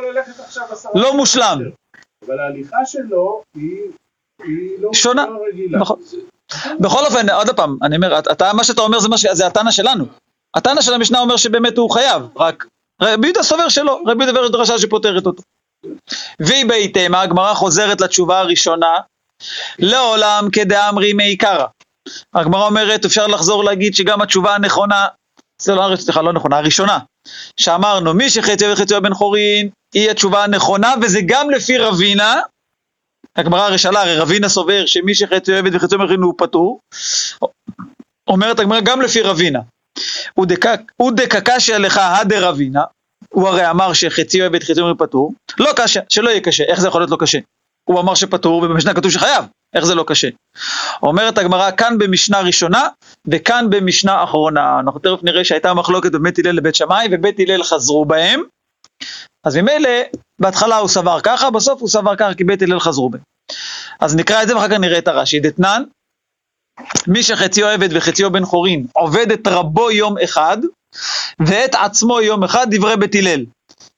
לא. 0.95 1.17
מושלם. 1.17 1.59
אבל 2.27 2.39
ההליכה 2.41 2.77
שלו 2.87 3.43
היא 3.55 3.79
לא 4.81 4.91
שונה. 4.95 5.27
לא. 5.71 5.79
נכון. 5.79 5.99
בכל 6.81 7.05
אופן, 7.07 7.31
עוד 7.31 7.51
פעם, 7.57 7.77
אני 7.83 7.97
אומר, 7.97 8.19
אתה, 8.19 8.53
מה 8.53 8.65
שאתה 8.65 8.83
אומר 8.83 8.99
זה, 9.33 9.47
התנא 9.47 9.71
שלנו. 9.71 10.05
התנא 10.57 10.83
של 10.83 10.95
המשנה 10.95 11.21
אומר 11.21 11.37
שבאמת 11.37 11.79
הוא 11.79 11.91
חייב, 11.91 12.23
רק 12.37 12.67
רבי 13.03 13.27
יהודה 13.27 13.43
סובר 13.43 13.69
שלא, 13.69 14.01
רבי 14.07 14.25
יהודה 14.25 14.41
יש 14.45 14.51
דרשה 14.51 14.79
שפותרת 14.79 15.27
אותו. 15.27 15.43
והיא 16.41 16.67
בהתאמה, 16.67 17.21
הגמרא 17.21 17.55
חוזרת 17.55 18.01
לתשובה 18.01 18.39
הראשונה, 18.41 18.95
לעולם 19.79 20.49
כדאמרי 20.53 21.13
מעיקרא. 21.13 21.67
הגמרא 22.35 22.67
אומרת, 22.67 23.05
אפשר 23.05 23.27
לחזור 23.27 23.65
להגיד 23.65 23.95
שגם 23.95 24.23
התשובה 24.23 24.55
הנכונה, 24.55 25.07
סליחה, 25.63 25.97
סליחה, 25.97 26.23
לא 26.23 26.33
נכונה, 26.33 26.59
הראשונה, 26.59 26.99
שאמרנו, 27.61 28.15
מי 28.15 28.31
שחציו 28.31 28.73
וחציו 28.73 29.03
בן 29.03 29.15
חורין, 29.15 29.69
היא 29.95 30.11
התשובה 30.11 30.45
הנכונה, 30.45 30.95
וזה 31.03 31.21
גם 31.27 31.51
לפי 31.51 31.79
רבינה, 31.79 32.41
הגמרא 33.37 33.61
הראשונה, 33.61 34.01
הרי 34.01 34.17
רבינה 34.17 34.49
סובר 34.49 34.87
שמי 34.87 35.15
שחציו 35.15 35.57
עבד 35.57 35.75
וחציו 35.75 35.99
חורין 35.99 36.21
הוא 36.21 36.35
פטור, 36.39 36.81
אומרת 38.29 38.59
הגמרא 38.59 38.81
גם 38.81 39.01
לפי 39.01 39.23
רבינה. 39.23 39.61
ודקקשיא 41.01 41.77
לך 41.77 42.01
הדרבינה, 42.03 42.83
הוא 43.29 43.49
הרי 43.49 43.71
אמר 43.71 43.93
שחציו 43.93 44.45
עבד 44.45 44.63
חציו 44.63 44.75
בן 44.75 44.81
חורין 44.81 44.97
פטור, 44.97 45.33
לא 45.59 45.71
קשה, 45.77 46.01
שלא 46.09 46.31
יהיה 46.31 46.41
קשה, 46.41 46.65
איך 46.65 46.81
זה 46.81 46.89
יכול 46.89 47.01
להיות 47.01 47.11
לא 47.11 47.17
קשה? 47.21 47.39
הוא 47.89 48.01
אמר 48.01 48.15
שפטור 48.15 48.63
ובמשנה 48.63 48.95
כתוב 48.95 49.11
שחייב, 49.11 49.45
איך 49.75 49.85
זה 49.85 49.95
לא 49.95 50.05
קשה? 50.07 50.29
אומרת 51.03 51.39
הגמרא 51.39 51.71
כאן 51.71 51.99
במשנה 51.99 52.41
ראשונה 52.41 52.89
וכאן 53.29 53.67
במשנה 53.71 54.25
אחרונה. 54.25 54.81
אנחנו 54.81 55.01
תכף 55.01 55.23
נראה 55.23 55.45
שהייתה 55.45 55.75
מחלוקת 55.75 56.13
בבית 56.13 56.39
הלל 56.39 56.57
לבית 56.57 56.75
שמאי 56.75 57.09
ובית 57.11 57.41
הלל 57.41 57.63
חזרו 57.63 58.05
בהם. 58.05 58.43
אז 59.45 59.57
ממילא 59.57 59.91
בהתחלה 60.41 60.77
הוא 60.77 60.89
סבר 60.89 61.21
ככה, 61.21 61.51
בסוף 61.51 61.81
הוא 61.81 61.89
סבר 61.89 62.17
ככה 62.17 62.35
כי 62.35 62.45
בית 62.45 62.63
הלל 62.63 62.81
חזרו 62.81 63.11
בהם. 63.11 63.23
אז 64.01 64.17
נקרא 64.17 64.43
את 64.43 64.49
זה 64.49 64.57
ואחר 64.57 64.69
כך 64.69 64.79
נראה 64.79 64.99
את 64.99 65.09
הרש"י. 65.09 65.41
דתנן, 65.41 65.83
מי 67.07 67.23
שחציו 67.23 67.67
עבד 67.67 67.89
וחציו 67.93 68.33
בן 68.33 68.45
חורין 68.45 68.87
עובד 68.93 69.33
את 69.33 69.47
רבו 69.47 69.91
יום 69.91 70.19
אחד 70.25 70.59
ואת 71.47 71.75
עצמו 71.75 72.21
יום 72.21 72.45
אחד 72.45 72.67
דברי 72.71 72.97
בית 72.97 73.15
הלל. 73.15 73.45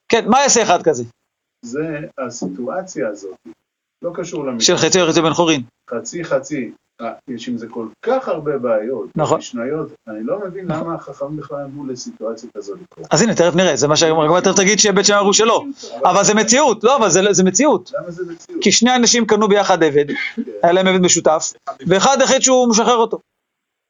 כן, 0.09 0.29
מה 0.29 0.41
יעשה 0.41 0.62
אחד 0.62 0.83
כזה? 0.83 1.05
זה 1.65 1.99
הסיטואציה 2.19 3.09
הזאת. 3.09 3.37
לא 4.03 4.11
קשור 4.15 4.47
למשנה. 4.47 4.77
של 4.77 4.87
חציו 4.87 5.07
וחציו 5.07 5.23
בן 5.23 5.33
חורין. 5.35 5.62
חצי 5.91 6.25
חצי. 6.25 6.73
יש 7.29 7.49
עם 7.49 7.59
זה 7.59 7.67
כל 7.67 7.87
כך 8.03 8.29
הרבה 8.29 8.59
בעיות. 8.59 9.09
נכון. 9.17 9.39
משניות, 9.39 9.89
אני 10.09 10.25
לא 10.25 10.39
מבין 10.47 10.67
למה 10.67 10.95
החכמים 10.95 11.37
בכלל 11.37 11.59
אמרו 11.65 11.87
לסיטואציה 11.87 12.49
כזו 12.57 12.75
לקרות. 12.75 13.07
אז 13.11 13.23
הנה, 13.23 13.35
תכף 13.35 13.55
נראה, 13.55 13.77
זה 13.77 13.89
מה 13.89 13.97
שהגמרא 13.97 14.41
תכף 14.41 14.57
תגיד 14.57 14.79
שבית 14.79 15.07
שמאי 15.07 15.19
אמרו 15.19 15.35
שלא. 15.35 15.65
אבל 16.05 16.25
זה 16.25 16.35
מציאות, 16.35 16.85
לא, 16.85 16.97
אבל 16.97 17.11
זה, 17.11 17.21
זה 17.31 17.45
מציאות. 17.45 17.91
למה 17.95 18.11
זה 18.11 18.23
מציאות? 18.33 18.63
כי 18.63 18.73
שני 18.73 18.97
אנשים 18.97 19.27
קנו 19.27 19.49
ביחד 19.49 19.83
עבד, 19.83 20.05
היה 20.63 20.73
להם 20.73 20.87
עבד 20.87 21.01
משותף, 21.01 21.53
ואחד 21.87 22.23
החליט 22.23 22.43
שהוא 22.43 22.69
משחרר 22.69 22.97
אותו. 22.97 23.19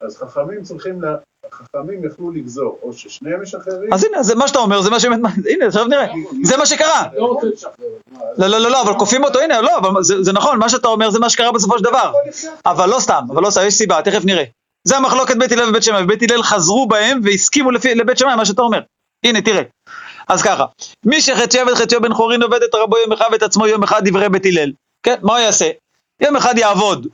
אז 0.07 0.17
חכמים 0.17 0.63
צריכים, 0.63 1.03
לה- 1.03 1.17
החכמים 1.53 2.05
יכלו 2.05 2.31
לגזור, 2.31 2.79
או 2.83 2.93
ששניהם 2.93 3.43
משחררים, 3.43 3.93
אז 3.93 4.05
הנה, 4.05 4.23
זה 4.23 4.35
מה 4.35 4.49
שאתה 4.49 4.59
אומר, 4.59 4.83
זה 4.83 4.91
מה 4.91 5.01
שבאמת, 5.01 5.21
הנה, 5.51 5.67
עכשיו 5.67 5.85
נראה, 5.85 6.07
זה 6.43 6.57
מה 6.57 6.67
שקרה. 6.67 7.03
לא 7.17 7.37
לא, 8.39 8.47
לא, 8.47 8.59
לא, 8.59 8.71
לא, 8.71 8.83
אבל 8.83 8.99
כופים 8.99 9.25
אותו, 9.25 9.41
הנה, 9.41 9.61
לא, 9.61 9.79
אבל 9.79 10.03
זה, 10.03 10.23
זה 10.23 10.33
נכון, 10.33 10.59
מה 10.59 10.69
שאתה 10.69 10.89
אומר 10.89 11.11
זה 11.11 11.19
מה 11.19 11.31
שקרה 11.31 11.53
בסופו 11.53 11.79
של 11.79 11.85
דבר. 11.85 12.13
אבל 12.67 12.89
לא 12.89 13.01
סתם, 13.01 13.23
אבל 13.31 13.43
לא 13.43 13.51
סתם, 13.51 13.61
יש 13.67 13.75
סיבה, 13.75 14.03
תכף 14.03 14.25
נראה. 14.25 14.45
זה 14.89 14.97
המחלוקת 14.97 15.37
בית 15.37 15.53
הלל 15.53 15.69
ובית 15.71 15.83
שמאי, 15.83 16.03
ובית 16.05 16.31
הלל 16.31 16.43
חזרו 16.43 16.87
בהם 16.89 17.21
והסכימו 17.25 17.71
לבית 17.71 18.19
שמאי, 18.19 18.37
מה 18.37 18.45
שאתה 18.45 18.63
אומר. 18.63 18.81
הנה, 19.25 19.43
תראה. 19.43 19.63
אז 20.29 20.43
ככה, 20.43 20.65
מי 21.07 21.21
שחציו 21.21 21.67
ואת 21.67 21.77
חציו 21.77 22.01
בן 22.01 22.13
חורין 22.15 22.43
עובד 22.43 22.63
את 22.63 22.75
רבו 22.75 22.99
יום 22.99 23.13
אחד 23.13 23.27
ואת 23.33 23.43
עצמו 23.43 23.67
יום 23.67 23.83
אחד 23.83 24.09
דברי 24.09 24.29
בית 24.29 24.47
הלל. 24.47 24.73
כן, 25.03 25.15
מה 25.23 25.33
הוא 25.33 25.41
יעשה? 25.41 25.71
יום 26.21 26.37
אחד 26.37 26.59
יעבוד 26.59 27.07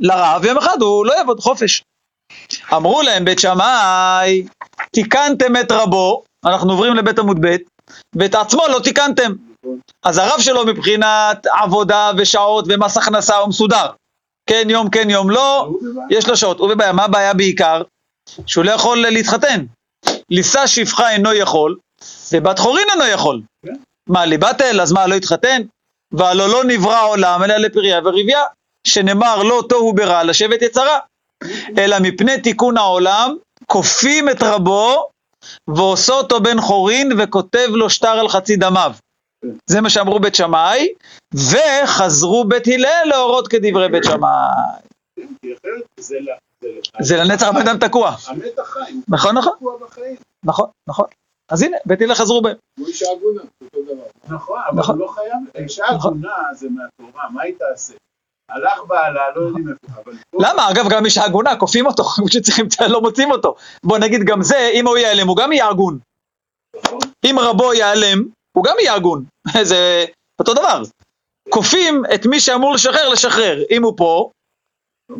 לרב, 0.00 0.44
יום 0.44 0.58
אחד 0.58 0.82
הוא 0.82 1.06
לא 1.06 1.12
יעבוד, 1.12 1.40
חופש. 1.40 1.82
אמרו 2.72 3.02
להם 3.02 3.24
בית 3.24 3.38
שמאי, 3.38 4.46
תיקנתם 4.92 5.56
את 5.56 5.72
רבו, 5.72 6.22
אנחנו 6.44 6.70
עוברים 6.70 6.94
לבית 6.94 7.18
עמוד 7.18 7.46
ב', 7.46 7.56
ואת 8.16 8.34
עצמו 8.34 8.62
לא 8.68 8.78
תיקנתם. 8.78 9.32
אז 10.02 10.18
הרב 10.18 10.40
שלו 10.40 10.66
מבחינת 10.66 11.46
עבודה 11.46 12.10
ושעות 12.16 12.64
ומס 12.68 12.96
הכנסה 12.96 13.36
הוא 13.36 13.48
מסודר. 13.48 13.86
כן 14.46 14.70
יום, 14.70 14.90
כן 14.90 15.10
יום 15.10 15.30
לא. 15.30 15.68
יש 16.10 16.28
לו 16.28 16.36
שעות. 16.36 16.58
הוא 16.58 16.68
בבעיה, 16.68 16.92
מה 16.92 17.04
הבעיה 17.04 17.34
בעיקר? 17.34 17.82
שהוא 18.46 18.64
לא 18.64 18.70
יכול 18.70 18.98
להתחתן. 18.98 19.64
לישא 20.30 20.66
שפחה 20.66 21.10
אינו 21.10 21.32
יכול, 21.32 21.76
ובת 22.32 22.58
חורין 22.58 22.86
אינו 22.90 23.06
יכול. 23.06 23.40
מה, 24.08 24.24
ליבטל? 24.26 24.80
אז 24.80 24.92
מה, 24.92 25.06
לא 25.06 25.14
התחתן? 25.14 25.62
והלא 26.12 26.48
לא 26.48 26.64
נברא 26.64 26.96
העולם 26.96 27.44
אלא 27.44 27.56
לפריה 27.56 28.00
ורבייה, 28.04 28.42
שנאמר 28.86 29.42
לא 29.42 29.64
תוהו 29.68 29.92
ברע 29.92 30.24
לשבת 30.24 30.62
יצרה. 30.62 30.98
אלא 31.78 31.96
מפני 32.00 32.40
תיקון 32.40 32.76
העולם, 32.76 33.36
כופים 33.66 34.28
את 34.28 34.42
רבו, 34.42 35.08
ועושה 35.68 36.12
אותו 36.12 36.40
בן 36.40 36.60
חורין, 36.60 37.12
וכותב 37.18 37.68
לו 37.68 37.90
שטר 37.90 38.08
על 38.08 38.28
חצי 38.28 38.56
דמיו. 38.56 38.92
זה 39.66 39.80
מה 39.80 39.90
שאמרו 39.90 40.20
בית 40.20 40.34
שמאי, 40.34 40.88
וחזרו 41.34 42.44
בית 42.44 42.66
הלל 42.66 43.02
להורות 43.04 43.48
כדברי 43.48 43.88
בית 43.88 44.04
שמאי. 44.04 44.28
זה 47.00 47.16
לנצח 47.16 47.46
הבן 47.46 47.68
אדם 47.68 47.78
תקוע. 47.78 48.16
המת 48.26 48.58
נכון, 49.08 49.38
נכון. 49.38 49.52
נכון, 50.44 50.66
נכון. 50.88 51.06
אז 51.48 51.62
הנה, 51.62 51.76
בית 51.86 52.02
הלל 52.02 52.14
חזרו 52.14 52.42
בהם. 52.42 52.56
הוא 52.78 52.88
איש 52.88 53.02
עגונה, 53.02 53.42
אותו 53.62 53.94
דבר. 53.94 54.34
נכון, 54.36 54.60
אבל 54.70 54.78
נכון. 54.78 54.98
הוא 54.98 55.06
לא 55.06 55.12
חייב, 55.12 55.64
אישה 55.64 55.84
נכון. 55.94 56.12
עגונה 56.12 56.36
זה 56.54 56.68
מהתורה, 56.68 57.30
מה 57.30 57.42
היא 57.42 57.54
תעשה? 57.58 57.94
הלך 58.52 58.80
בעלה, 58.86 59.30
לא 59.36 59.40
יודעים 59.40 59.68
איפה, 59.68 60.00
אבל 60.04 60.12
למה? 60.40 60.70
אגב, 60.70 60.84
גם 60.90 61.04
אישה 61.04 61.24
הגונה, 61.24 61.56
כופים 61.56 61.86
אותו, 61.86 62.04
כמו 62.14 62.28
שצריכים, 62.28 62.66
לא 62.88 63.00
מוצאים 63.00 63.30
אותו. 63.30 63.54
בוא 63.84 63.98
נגיד 63.98 64.20
גם 64.24 64.42
זה, 64.42 64.70
אם 64.74 64.86
הוא 64.86 64.96
ייעלם, 64.96 65.28
הוא 65.28 65.36
גם 65.36 65.52
יהיה 65.52 65.68
הגון. 65.68 65.98
אם 67.24 67.36
רבו 67.38 67.74
ייעלם, 67.74 68.18
הוא 68.56 68.64
גם 68.64 68.74
יהיה 68.80 68.94
הגון. 68.94 69.24
זה 69.62 70.04
אותו 70.40 70.54
דבר. 70.54 70.82
כופים 71.48 72.02
את 72.14 72.26
מי 72.26 72.40
שאמור 72.40 72.74
לשחרר, 72.74 73.08
לשחרר. 73.08 73.62
אם 73.70 73.82
הוא 73.84 73.94
פה, 73.96 74.30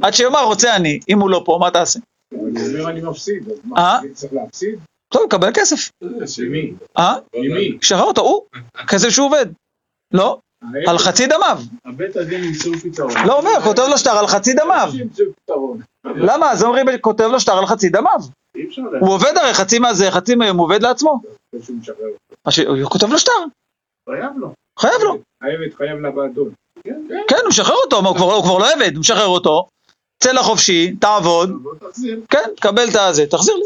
עד 0.03 0.13
שיאמר 0.13 0.45
רוצה 0.45 0.77
אני. 0.77 1.01
אם 1.09 1.21
הוא 1.21 1.31
לא 1.31 1.43
פה, 1.45 1.59
מה 1.61 1.71
תעשה? 1.71 2.01
הוא 2.33 2.49
אומר 2.49 2.91
אני 2.91 3.01
מפסיד, 3.01 3.51
אז 3.51 3.59
אה? 3.59 3.61
מה, 3.65 3.99
אני 3.99 4.15
צריך 4.15 4.33
להפסיד? 4.33 4.79
טוב, 5.13 5.31
קבל 5.31 5.51
כסף. 5.55 5.91
ממי? 6.39 6.73
אה? 6.99 7.15
ממי? 7.37 7.79
שחרר 7.81 8.03
אותו, 8.03 8.21
הוא. 8.21 8.43
כסף 8.89 9.09
שהוא 9.09 9.27
עובד. 9.27 9.47
לא, 10.13 10.39
על 10.87 10.99
חצי 10.99 11.27
דמיו. 11.27 11.59
הבית 11.85 12.17
הדין 12.17 12.45
ימצאו 12.45 12.73
פתרון. 12.73 13.13
לא 13.27 13.39
אומר, 13.39 13.51
כותב 13.65 13.83
לו 13.91 13.99
שטר 13.99 14.11
על 14.11 14.27
חצי 14.27 14.53
דמיו. 14.53 14.91
למה? 16.05 16.51
אז 16.51 16.65
אומרים, 16.65 16.87
כותב 17.01 17.25
לו 17.25 17.41
שטר 17.41 17.59
על 17.59 17.67
חצי 17.67 17.89
דמיו. 17.89 18.21
הוא 19.01 19.15
עובד 19.15 19.33
הרי 19.37 19.55
חצי 19.55 19.79
מהזה, 19.79 20.11
חצי 20.11 20.35
הוא 20.35 20.65
עובד 20.65 20.83
לעצמו. 20.83 21.21
ש- 22.51 22.59
הוא 22.59 22.91
כותב 22.91 23.07
לו 23.07 23.19
שטר, 23.19 23.33
חייב 24.11 24.33
לו. 24.37 24.53
חייב 24.79 25.01
לו. 25.03 25.19
העבד 25.43 25.75
חייב 25.77 25.99
לאבדון. 25.99 26.51
כן, 27.29 27.37
הוא 27.43 27.49
משחרר 27.49 27.75
אותו, 27.85 27.97
הוא 27.97 28.17
כבר, 28.17 28.59
לא 28.59 28.73
עבד, 28.73 28.91
הוא 28.95 29.01
משחרר 29.01 29.27
אותו. 29.27 29.69
צא 30.23 30.33
לחופשי, 30.33 30.95
תעבוד, 31.01 31.63
בוא 31.63 31.75
תחזיר. 31.81 32.21
כן, 32.29 32.49
תקבל 32.57 32.89
את 32.91 32.97
הזה, 32.97 33.27
תחזיר 33.27 33.55
לי. 33.57 33.65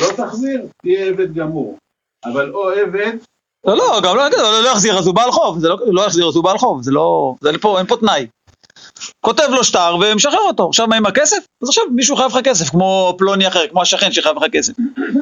לא 0.00 0.06
תחזיר, 0.16 0.66
תהיה 0.82 1.04
עבד 1.06 1.34
גמור. 1.34 1.78
אבל 2.24 2.52
או 2.54 2.70
עבד, 2.70 3.12
לא, 3.66 3.76
לא, 3.76 4.00
גם 4.00 4.16
לא, 4.16 4.28
לא, 4.30 4.62
לא 4.62 4.68
יחזיר, 4.68 4.98
אז 4.98 5.06
הוא 5.06 5.14
בעל 5.14 5.32
חוב, 5.32 5.58
זה 5.58 5.68
לא, 5.68 5.76
לא 5.86 6.02
יחזיר, 6.02 6.28
אז 6.28 6.36
הוא 6.36 6.44
בעל 6.44 6.58
חוב, 6.58 6.82
זה 6.82 6.90
לא, 6.90 7.34
אין 7.44 7.86
פה 7.86 7.96
תנאי. 8.00 8.26
כותב 9.20 9.48
לו 9.50 9.64
שטר 9.64 9.96
ומשחרר 10.00 10.38
אותו, 10.46 10.68
עכשיו 10.68 10.86
מה 10.86 10.96
עם 10.96 11.06
הכסף? 11.06 11.36
אז 11.62 11.68
עכשיו 11.68 11.84
מישהו 11.94 12.16
חייב 12.16 12.36
לך 12.36 12.44
כסף, 12.44 12.68
כמו 12.70 13.14
פלוני 13.18 13.48
אחר, 13.48 13.66
כמו 13.70 13.82
השכן 13.82 14.12
שחייב 14.12 14.36
לך 14.36 14.44
כסף. 14.52 14.72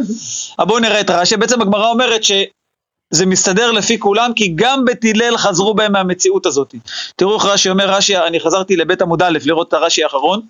אבל 0.59 0.67
בואו 0.67 0.79
נראה 0.79 1.01
את 1.01 1.11
רש"י, 1.11 1.37
בעצם 1.37 1.63
הגמרא 1.63 1.91
אומרת 1.91 2.25
שזה 2.25 3.27
מסתדר 3.27 3.71
לפי 3.71 3.99
כולם, 3.99 4.33
כי 4.37 4.53
גם 4.55 4.85
בית 4.85 5.05
הלל 5.05 5.37
חזרו 5.37 5.75
בהם 5.75 5.93
מהמציאות 5.93 6.47
הזאת. 6.47 6.75
תראו 7.17 7.35
איך 7.35 7.45
רש"י 7.45 7.71
אומר, 7.71 7.91
רש"י, 7.91 8.17
אני 8.17 8.41
חזרתי 8.41 8.77
לבית 8.77 9.03
עמוד 9.03 9.23
א' 9.23 9.39
לראות 9.45 9.69
את 9.69 9.73
הרש"י 9.73 10.05
האחרון. 10.05 10.41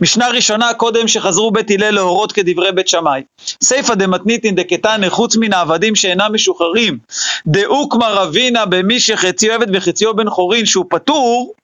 משנה 0.00 0.28
ראשונה 0.28 0.74
קודם 0.74 1.08
שחזרו 1.08 1.50
בית 1.50 1.70
הלל 1.70 1.90
להורות 1.90 2.32
כדברי 2.32 2.72
בית 2.72 2.88
שמאי. 2.88 3.22
סיפא 3.64 3.94
דמתניתין 3.94 4.54
דקתנא 4.54 5.08
חוץ 5.08 5.36
מן 5.36 5.52
העבדים 5.52 5.94
שאינם 5.94 6.34
משוחררים, 6.34 6.98
דאוקמא 7.46 8.04
רבינה 8.04 8.66
במי 8.66 9.00
שחציו 9.00 9.52
עבד 9.52 9.76
וחציו 9.76 10.16
בן 10.16 10.30
חורין 10.30 10.66
שהוא 10.66 10.84
פטור, 10.90 11.54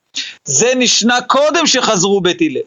זה 0.45 0.73
נשנה 0.77 1.21
קודם 1.21 1.67
שחזרו 1.67 2.21
בית 2.21 2.39
הלל. 2.41 2.61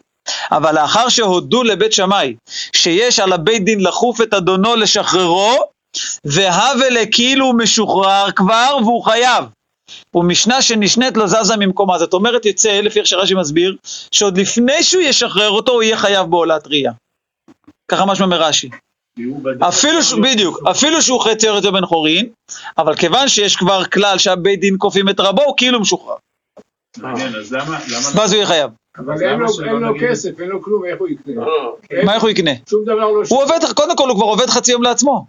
אבל 0.52 0.76
לאחר 0.76 1.10
שהודו 1.10 1.64
לבית 1.64 1.94
שמאי 1.94 2.36
שיש 2.76 3.20
על 3.20 3.34
הבית 3.34 3.66
דין 3.66 3.80
לחוף 3.80 4.22
את 4.22 4.34
אדונו 4.34 4.76
לשחררו, 4.76 5.60
והווה 6.26 6.90
לכאילו 6.90 7.54
משוחרר 7.54 8.32
כבר 8.36 8.78
והוא 8.82 9.04
חייב. 9.04 9.46
ומשנה 10.15 10.62
שנשנית 10.62 11.18
לא 11.18 11.27
זזה 11.27 11.58
ממקומה. 11.58 11.98
זאת 11.98 12.13
אומרת 12.13 12.46
יוצא, 12.46 12.82
לפי 12.82 13.00
איך 13.00 13.08
שרש"י 13.08 13.34
מסביר, 13.36 13.75
שעוד 14.12 14.38
לפני 14.38 14.84
שהוא 14.84 15.01
ישחרר 15.04 15.50
אותו 15.50 15.72
הוא 15.72 15.84
יהיה 15.84 15.98
חייב 15.98 16.30
בעולת 16.30 16.68
ראייה. 16.68 16.92
ככה 17.92 18.06
משמע 18.06 18.25
מרש"י. 18.25 18.70
אפילו, 19.60 20.04
ש... 20.04 20.13
בדיוק, 20.13 20.60
אפילו 20.72 21.01
שהוא 21.01 21.22
חצי 21.22 21.50
ארץ 21.50 21.65
בן 21.65 21.86
חורין, 21.86 22.30
אבל 22.77 22.96
כיוון 22.96 23.27
שיש 23.27 23.56
כבר 23.56 23.84
כלל 23.86 24.18
שהבית 24.18 24.60
דין 24.60 24.75
כופים 24.77 25.10
את 25.10 25.20
רבו, 25.20 25.44
הוא 25.44 25.54
כאילו 25.58 25.80
משוחרר. 25.80 26.15
ואז 28.15 28.32
הוא 28.32 28.36
יהיה 28.36 28.46
חייב. 28.46 28.72
אבל 28.98 29.24
אין 29.24 29.39
לו- 29.39 29.94
כסף, 30.01 30.39
אין 30.39 30.50
לו 30.50 30.62
כלום, 30.62 30.86
איך 30.86 31.00
הוא 31.00 31.08
יקנה? 31.08 31.42
אה, 31.42 32.04
מה 32.06 32.13
איך 32.15 32.24
הוא 32.24 32.30
יקנה? 32.30 32.51
שום 32.70 32.84
דבר 32.84 32.96
לא... 32.96 33.22
הוא 33.30 33.44
עובד, 33.44 33.60
קודם 33.75 33.98
כל 33.98 34.10
הוא 34.10 34.15
כבר 34.18 34.25
עובד 34.25 34.50
חצי 34.50 34.72
יום 34.72 34.84
לעצמו. 34.84 35.25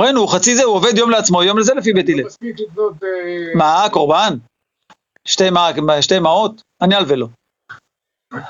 ראינו, 0.00 0.20
הוא 0.20 0.28
חצי 0.28 0.56
זה, 0.56 0.64
הוא 0.64 0.74
עובד 0.74 0.98
יום 0.98 1.10
לעצמו, 1.10 1.42
יום 1.42 1.58
לזה 1.58 1.74
לפי 1.74 1.92
בית 1.92 2.08
הלל. 2.08 2.26
אה, 3.02 3.54
מה, 3.54 3.84
קורבן? 3.92 4.36
שתי 5.24 5.50
מה- 5.50 6.02
שתי 6.02 6.18
מעות? 6.18 6.62
אני 6.82 6.96
אלווה 6.96 7.16
לו. 7.16 7.28
מה 8.32 8.40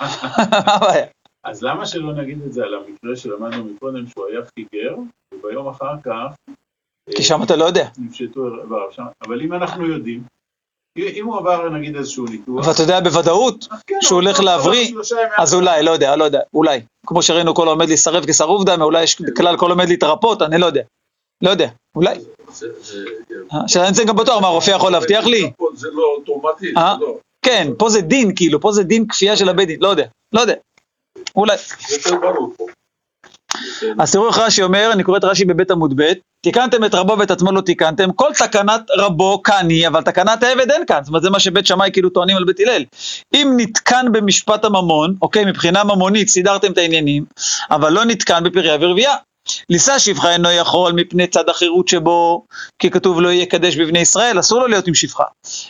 הבעיה? 0.66 1.06
אז 1.44 1.62
למה 1.62 1.86
שלא 1.86 2.12
נגיד 2.12 2.42
את 2.46 2.52
זה 2.52 2.62
על 2.64 2.74
המקרה 2.74 3.16
שלמדנו 3.16 3.64
מקודם, 3.64 4.06
שהוא 4.06 4.26
היה 4.26 4.40
חיגר, 4.54 4.94
וביום 5.34 5.68
אחר 5.68 5.94
כך... 6.04 6.54
כי 7.16 7.22
שם 7.22 7.42
אתה 7.42 7.56
לא 7.56 7.64
יודע. 7.64 7.88
נפשטו 7.98 8.46
איבריו 8.62 8.92
שם, 8.92 9.02
אבל 9.26 9.40
אם 9.40 9.52
אנחנו 9.52 9.86
יודעים, 9.86 10.22
אם 10.98 11.26
הוא 11.26 11.38
עבר 11.38 11.68
נגיד 11.68 11.96
איזשהו 11.96 12.24
ניתוח, 12.24 12.66
ואתה 12.66 12.82
יודע 12.82 13.00
בוודאות 13.00 13.68
כן, 13.86 13.94
שהוא 14.00 14.20
הוא 14.20 14.22
הולך 14.26 14.40
להבריא, 14.40 14.94
אז 15.38 15.54
אולי, 15.54 15.82
לא 15.82 15.90
יודע, 15.90 16.16
לא 16.16 16.24
יודע, 16.24 16.40
אולי. 16.54 16.80
כמו 17.06 17.22
שראינו 17.22 17.54
כל 17.54 17.68
העומד 17.68 17.86
להישרף 17.88 18.24
כשרוף 18.26 18.64
דמה, 18.64 18.84
אולי 18.84 19.02
יש 19.02 19.22
כלל 19.36 19.56
כל 19.56 19.70
עומד 19.70 19.88
להתרפות, 19.88 20.42
אני 20.42 20.58
לא 20.58 20.66
יודע. 20.66 20.82
לא 21.42 21.50
יודע, 21.50 21.68
אולי. 21.96 22.18
שאלה 23.66 23.86
נמצאים 23.86 24.08
גם 24.08 24.16
בתואר, 24.16 24.40
מה 24.40 24.46
הרופא 24.46 24.70
יכול 24.70 24.92
להבטיח 24.92 25.26
לי? 25.26 25.50
זה 25.74 25.88
לא 25.92 26.02
אוטומטי, 26.18 26.72
אה? 26.76 26.94
זה 26.98 27.04
לא. 27.04 27.16
כן, 27.42 27.68
פה 27.78 27.90
זה 27.90 28.00
דין, 28.00 28.32
כאילו, 28.36 28.60
פה 28.60 28.72
זה 28.72 28.82
דין 28.82 29.06
כפייה 29.08 29.36
של 29.36 29.48
הבית 29.48 29.68
דין, 29.68 29.80
לא 29.80 29.88
יודע, 29.88 30.04
לא 30.32 30.40
יודע. 30.40 30.54
אולי. 31.36 31.56
אז 33.98 34.12
תראו 34.12 34.28
איך 34.28 34.38
רש"י 34.38 34.62
אומר, 34.62 34.90
אני 34.92 35.04
קורא 35.04 35.18
את 35.18 35.24
רש"י 35.24 35.44
בבית 35.44 35.70
עמוד 35.70 36.00
ב', 36.00 36.12
תיקנתם 36.44 36.84
את 36.84 36.94
רבו 36.94 37.18
ואת 37.18 37.30
עצמו 37.30 37.52
לא 37.52 37.60
תיקנתם, 37.60 38.12
כל 38.12 38.30
תקנת 38.38 38.80
רבו 38.96 39.42
כאן 39.42 39.68
היא, 39.68 39.88
אבל 39.88 40.02
תקנת 40.02 40.42
העבד 40.42 40.70
אין 40.70 40.86
כאן, 40.86 41.00
זאת 41.02 41.08
אומרת 41.08 41.22
זה 41.22 41.30
מה 41.30 41.40
שבית 41.40 41.66
שמאי 41.66 41.90
כאילו 41.92 42.10
טוענים 42.10 42.36
על 42.36 42.44
בית 42.44 42.60
הלל. 42.60 42.84
אם 43.34 43.52
נתקן 43.56 44.06
במשפט 44.12 44.64
הממון, 44.64 45.14
אוקיי, 45.22 45.44
מבחינה 45.44 45.84
ממונית 45.84 46.28
סידרתם 46.28 46.72
את 46.72 46.78
העניינים, 46.78 47.24
אבל 47.70 47.92
לא 47.92 48.04
נתקן 48.04 48.44
בפריה 48.44 48.76
ורבייה. 48.80 49.14
לישא 49.70 49.98
שפחה 49.98 50.32
אינו 50.32 50.50
יכול 50.50 50.92
מפני 50.92 51.26
צד 51.26 51.48
החירות 51.48 51.88
שבו, 51.88 52.44
כי 52.78 52.90
כתוב 52.90 53.20
לא 53.20 53.28
יקדש 53.28 53.76
בבני 53.76 53.98
ישראל, 53.98 54.40
אסור 54.40 54.60
לו 54.60 54.66
להיות 54.66 54.88
עם 54.88 54.94
שפחה. 54.94 55.24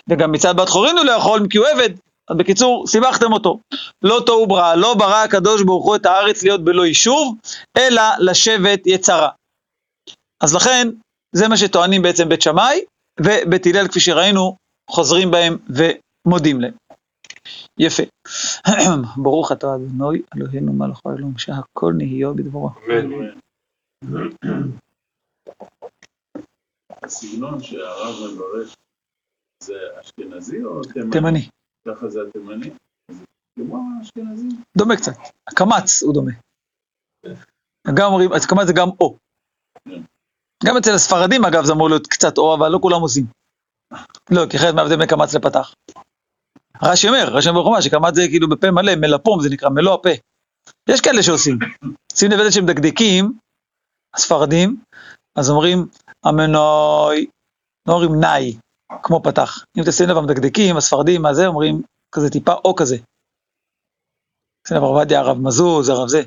וגם 0.08 0.32
מצד 0.32 0.56
בת 0.56 0.68
חורין 0.68 0.98
הוא 0.98 1.04
לא 1.04 1.12
יכול 1.12 1.46
כי 1.50 1.58
הוא 1.58 1.66
עבד, 1.66 1.90
אז 2.30 2.36
בקיצור, 2.36 2.86
סיבכתם 2.86 3.32
אותו. 3.32 3.58
לא 4.02 4.22
תוהו 4.26 4.46
ברא, 4.46 4.74
לא 4.74 4.94
ברא 4.94 5.24
הקדוש 5.24 5.62
ברוך 5.62 5.84
הוא 5.84 5.96
את 5.96 6.06
הארץ 6.06 6.42
להיות 6.42 6.64
בלא 6.64 6.86
יישוב, 6.86 7.36
אלא 7.78 8.02
לשבת 8.18 8.86
יצרה. 8.86 9.28
אז 10.42 10.54
לכן, 10.54 10.88
זה 11.32 11.48
מה 11.48 11.56
שטוענים 11.56 12.02
בעצם 12.02 12.28
בית 12.28 12.42
שמאי, 12.42 12.80
ובית 13.20 13.66
הלל, 13.66 13.88
כפי 13.88 14.00
שראינו, 14.00 14.56
חוזרים 14.90 15.30
בהם 15.30 15.56
ומודים 15.68 16.60
להם. 16.60 16.72
יפה. 17.78 18.02
ברוך 19.22 19.52
אתה 19.52 19.74
אדוני, 19.74 20.22
אלוהינו 20.36 20.72
מלאכו 20.72 21.10
אלוהים, 21.10 21.38
שהכל 21.38 21.92
נהיו 21.96 22.34
בדברו. 22.34 22.70
אמן. 22.88 23.30
הסגנון 27.02 27.62
שהרב 27.62 28.14
מברך 28.32 28.76
זה 29.62 29.74
אשכנזי 30.00 30.64
או 30.64 30.82
תימני? 30.84 31.10
תימני. 31.10 31.48
ככה 31.88 32.08
זה 32.08 32.20
התימני? 32.28 32.70
אז 33.08 33.16
זה 33.16 33.24
כמו 33.56 33.82
האשכנזי? 33.98 34.48
דומה 34.76 34.96
קצת. 34.96 35.12
הקמץ 35.48 36.02
הוא 36.02 36.14
דומה. 36.14 36.32
גם 37.94 38.06
אומרים, 38.06 38.32
אז 38.32 38.46
קמץ 38.46 38.66
זה 38.66 38.72
גם 38.72 38.88
או. 39.00 39.16
גם 40.64 40.76
אצל 40.76 40.94
הספרדים 40.94 41.44
אגב 41.44 41.64
זה 41.64 41.72
אמור 41.72 41.88
להיות 41.88 42.06
קצת 42.06 42.38
או, 42.38 42.54
אבל 42.54 42.68
לא 42.68 42.78
כולם 42.82 43.00
עושים. 43.00 43.26
לא, 44.30 44.46
כי 44.50 44.56
אחרת 44.56 44.74
מהבדל 44.74 44.96
בין 44.96 45.06
קמץ 45.06 45.34
לפתח. 45.34 45.74
רש"י 46.82 47.08
אומר, 47.08 47.28
רש"י 47.32 47.48
אומר 47.48 47.60
בחומה, 47.60 47.82
שקמץ 47.82 48.14
זה 48.14 48.22
כאילו 48.28 48.48
בפה 48.48 48.70
מלא, 48.70 48.96
מלפום 48.96 49.42
זה 49.42 49.48
נקרא, 49.50 49.68
מלוא 49.68 49.94
הפה. 49.94 50.10
יש 50.88 51.00
כאלה 51.00 51.22
שעושים. 51.22 51.58
שים 52.12 52.30
לב 52.30 52.38
לזה 52.38 52.52
שהם 52.52 52.64
מדקדקים, 52.64 53.32
הספרדים, 54.14 54.76
אז 55.36 55.50
אומרים 55.50 55.86
המנוי, 56.24 57.26
לא 57.88 57.92
אומרים 57.92 58.20
נאי, 58.20 58.56
כמו 59.02 59.22
פתח. 59.22 59.64
אם 59.78 59.82
תשים 59.86 60.08
לב, 60.08 60.16
המדקדקים, 60.16 60.76
הספרדים, 60.76 61.22
מה 61.22 61.34
זה, 61.34 61.46
אומרים 61.46 61.82
כזה 62.14 62.30
טיפה 62.30 62.52
או 62.64 62.74
כזה. 62.74 62.96
שים 64.68 64.76
לב, 64.76 64.82
הרב 64.82 64.96
עובדיה, 64.96 65.20
הרב 65.20 65.38
מזוז, 65.38 65.88
הרב 65.88 66.08
זה. 66.08 66.22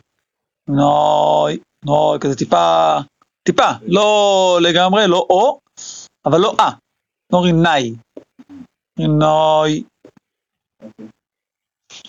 נוי, 0.69 1.59
נוי, 1.85 2.19
כזה 2.21 2.35
טיפה, 2.35 2.97
טיפה, 3.43 3.69
לא 3.87 4.59
לגמרי, 4.61 5.07
לא 5.07 5.27
או, 5.29 5.59
אבל 6.25 6.39
לא 6.39 6.55
אה. 6.59 6.69
לא 7.33 7.37
אומרים 7.37 7.61
נאי. 7.63 7.95
נוי. 8.99 9.83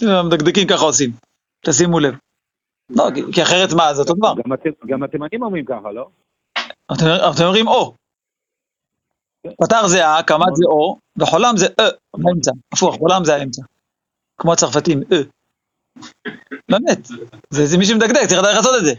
המדקדקים 0.03 0.69
ככה 0.69 0.85
עושים, 0.85 1.11
תשימו 1.67 2.01
לב. 2.01 2.15
לא, 2.91 3.05
כי- 3.35 3.43
אחרת 3.43 3.69
מה, 3.77 3.95
זה 3.95 4.01
אותו 4.03 4.15
דבר. 4.15 4.35
גם 4.87 5.03
התימנים 5.03 5.43
אומרים 5.43 5.65
ככה, 5.65 5.93
לא? 5.93 6.09
אתם 6.93 7.45
אומרים 7.45 7.69
או. 7.69 7.95
פתר 9.63 9.87
זה 9.87 10.05
אה, 10.07 10.23
קמ"ט 10.23 10.55
זה 10.55 10.65
או, 10.67 10.99
וחולם 11.19 11.57
זה 11.57 11.67
אה, 11.81 11.85
באמצע. 12.17 12.51
הפוך, 12.73 12.95
חולם 12.97 13.25
זה 13.25 13.35
האמצע. 13.35 13.63
כמו 14.41 14.53
הצרפתים, 14.53 15.01
אה. 15.13 15.19
באמת, 16.71 17.07
זה 17.51 17.67
זה 17.67 17.79
מי 17.79 17.85
שמדקדק, 17.87 18.21
צריך 18.29 18.41
לדעת 18.41 18.55
לעשות 18.57 18.75
את 18.79 18.85
זה. 18.85 18.93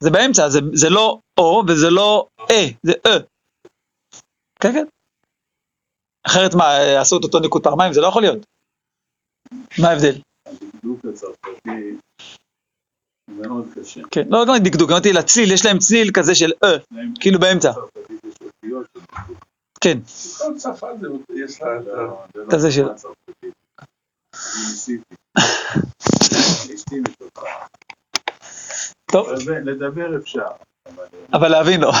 זה 0.00 0.10
באמצע, 0.10 0.48
זה- 0.48 0.58
זה 0.72 0.90
לא 0.90 1.18
או 1.38 1.62
וזה 1.68 1.90
לא 1.90 2.26
אה, 2.50 2.66
זה 2.82 2.92
אה. 3.06 3.16
כן, 4.60 4.72
כן. 4.72 4.84
אחרת 6.26 6.54
מה, 6.54 6.64
עשו 7.00 7.18
את 7.18 7.24
אותו 7.24 7.38
ניקוד 7.40 7.62
פעמיים? 7.64 7.92
זה 7.92 8.00
לא 8.00 8.06
יכול 8.06 8.22
להיות. 8.22 8.46
מה 9.82 9.88
ההבדל? 9.88 10.20
מאוד 13.46 13.64
קשה. 13.74 14.00
כן, 14.10 14.22
לא 14.30 14.44
גם 14.48 14.54
דקדוק, 14.64 14.90
אמרתי 14.90 15.12
לצליל, 15.12 15.52
יש 15.52 15.66
להם 15.66 15.78
צליל 15.78 16.10
כזה 16.14 16.34
של 16.34 16.52
אה, 16.64 16.68
כאילו 17.20 17.40
באמצע. 17.40 17.72
כן, 19.80 19.98
לא- 21.86 22.24
לא 22.34 22.44
כזה 22.50 22.72
של- 22.72 22.86
מתוכה. 27.00 27.46
טוב, 29.12 29.28
לדבר- 29.48 30.16
אפשר. 30.22 30.46
אבל 31.32 31.48
להבין 31.48 31.80
לא. 31.80 31.92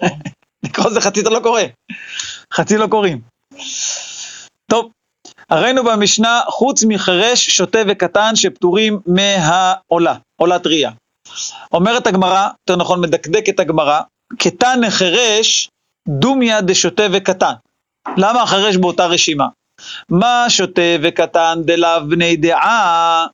לקרוא 0.64 0.90
זה 0.90 1.00
חצי 1.00 1.20
אתה 1.20 1.30
לא 1.30 1.40
קורא. 1.42 1.62
חצי 2.54 2.76
לא 2.76 2.86
קוראים. 2.86 3.20
טוב, 4.70 4.90
הראינו 5.52 5.84
במשנה, 5.84 6.40
חוץ 6.48 6.84
מחירש, 6.88 7.50
שוטה 7.50 7.78
וקטן 7.88 8.36
שפטורים 8.36 9.00
מהעולה, 9.06 10.14
עולת 10.40 10.66
ראייה. 10.66 10.90
אומרת 11.72 12.06
הגמרא, 12.06 12.48
יותר 12.68 12.80
נכון 12.80 13.00
מדקדקת 13.00 13.60
הגמרא, 13.60 14.00
קטן 14.38 14.80
חירש, 14.90 15.68
דומיה 16.08 16.60
דשוטה 16.60 17.02
וקטן. 17.12 17.52
למה 18.16 18.42
החירש 18.42 18.76
באותה 18.76 19.06
רשימה? 19.06 19.46
מה 20.08 20.44
שוטה 20.48 20.82
וקטן 21.02 21.62
דלאו 21.64 22.08
בני 22.08 22.36
דעה, 22.36 23.26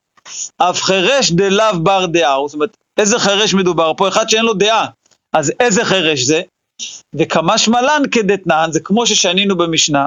אף 0.59 0.83
חירש 0.83 1.33
דלאו 1.33 1.83
בר 1.83 2.07
דעה. 2.07 2.37
זאת 2.47 2.55
אומרת, 2.55 2.77
איזה 2.99 3.19
חירש 3.19 3.55
מדובר 3.55 3.93
פה? 3.97 4.09
אחד 4.09 4.29
שאין 4.29 4.45
לו 4.45 4.55
דעה. 4.55 4.87
אז 5.33 5.53
איזה 5.61 5.85
חירש 5.85 6.21
זה? 6.21 6.43
וכמה 7.15 7.59
שמלן 7.59 8.03
כדתנן, 8.11 8.69
זה 8.71 8.81
כמו 8.81 9.07
ששנינו 9.07 9.57
במשנה, 9.57 10.07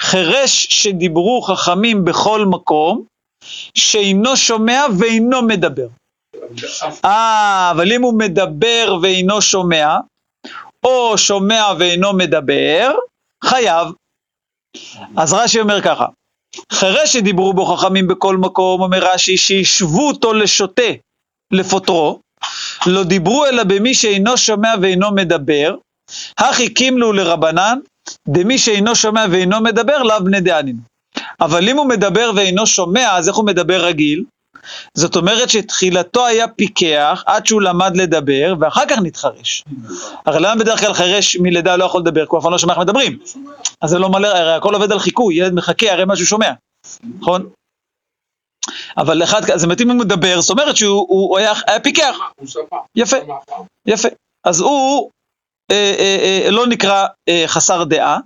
חירש 0.00 0.66
שדיברו 0.70 1.42
חכמים 1.42 2.04
בכל 2.04 2.44
מקום, 2.46 3.04
שאינו 3.74 4.36
שומע 4.36 4.86
ואינו 4.98 5.42
מדבר. 5.42 5.86
אה, 7.04 7.70
אבל 7.70 7.92
אם 7.92 8.02
הוא 8.02 8.18
מדבר 8.18 8.98
ואינו 9.02 9.42
שומע, 9.42 9.96
או 10.84 11.18
שומע 11.18 11.64
ואינו 11.78 12.12
מדבר, 12.12 12.92
חייב. 13.44 13.88
אז 15.16 15.32
רש"י 15.32 15.60
אומר 15.60 15.82
ככה, 15.82 16.06
חירש 16.72 17.12
שדיברו 17.12 17.52
בו 17.52 17.66
חכמים 17.66 18.06
בכל 18.06 18.36
מקום, 18.36 18.80
אומר 18.80 19.12
רש"י, 19.12 19.36
שישבו 19.36 20.08
אותו 20.08 20.32
לשוטה, 20.32 20.92
לפוטרו, 21.52 22.20
לא 22.86 23.04
דיברו 23.04 23.46
אלא 23.46 23.64
במי 23.64 23.94
שאינו 23.94 24.36
שומע 24.36 24.74
ואינו 24.80 25.14
מדבר, 25.14 25.76
הכי 26.38 26.74
קימלו 26.74 27.12
לרבנן, 27.12 27.78
דמי 28.28 28.58
שאינו 28.58 28.94
שומע 28.94 29.24
ואינו 29.30 29.60
מדבר, 29.60 30.02
לאו 30.02 30.24
בני 30.24 30.40
דענין. 30.40 30.76
אבל 31.40 31.68
אם 31.68 31.76
הוא 31.76 31.86
מדבר 31.86 32.30
ואינו 32.36 32.66
שומע, 32.66 33.16
אז 33.16 33.28
איך 33.28 33.36
הוא 33.36 33.46
מדבר 33.46 33.84
רגיל? 33.84 34.24
זאת 34.94 35.16
אומרת 35.16 35.50
שתחילתו 35.50 36.26
היה 36.26 36.48
פיקח 36.48 37.22
עד 37.26 37.46
שהוא 37.46 37.62
למד 37.62 37.96
לדבר, 37.96 38.54
ואחר 38.60 38.82
כך 38.88 38.98
נתחרש. 39.02 39.64
הרי 40.26 40.40
למה 40.40 40.54
בדרך 40.54 40.80
כלל 40.80 40.94
חירש 40.94 41.36
מלידה 41.36 41.76
לא 41.76 41.84
יכול 41.84 42.00
לדבר? 42.00 42.24
כי 42.24 42.30
הוא 42.30 42.38
אף 42.38 42.42
פעם 42.42 42.52
לא 42.52 42.58
שומע 42.58 42.72
איך 42.72 42.80
מדברים. 42.80 43.18
אז 43.80 43.90
זה 43.90 43.98
לא 43.98 44.08
מלא, 44.08 44.26
הרי 44.26 44.54
הכל 44.54 44.74
עובד 44.74 44.92
על 44.92 44.98
חיקוי, 44.98 45.34
ילד 45.34 45.54
מחכה, 45.54 45.92
הרי 45.92 46.04
מה 46.04 46.16
שהוא 46.16 46.26
שומע, 46.26 46.50
נכון? 47.20 47.48
אבל 48.98 49.22
אחד, 49.22 49.50
אז 49.50 49.60
זאת 49.60 49.64
אומרת 49.64 49.80
אם 49.80 49.90
הוא 49.90 49.98
מדבר, 49.98 50.40
זאת 50.40 50.50
אומרת 50.50 50.76
שהוא 50.76 51.06
הוא 51.08 51.38
היה, 51.38 51.52
היה 51.66 51.80
פיקח. 51.80 52.16
יפה. 52.96 53.16
יפה. 53.86 54.08
אז 54.44 54.60
הוא 54.60 55.10
לא 56.50 56.66
נקרא 56.66 57.06
אה, 57.28 57.44
חסר 57.46 57.84
דעה. 57.84 58.18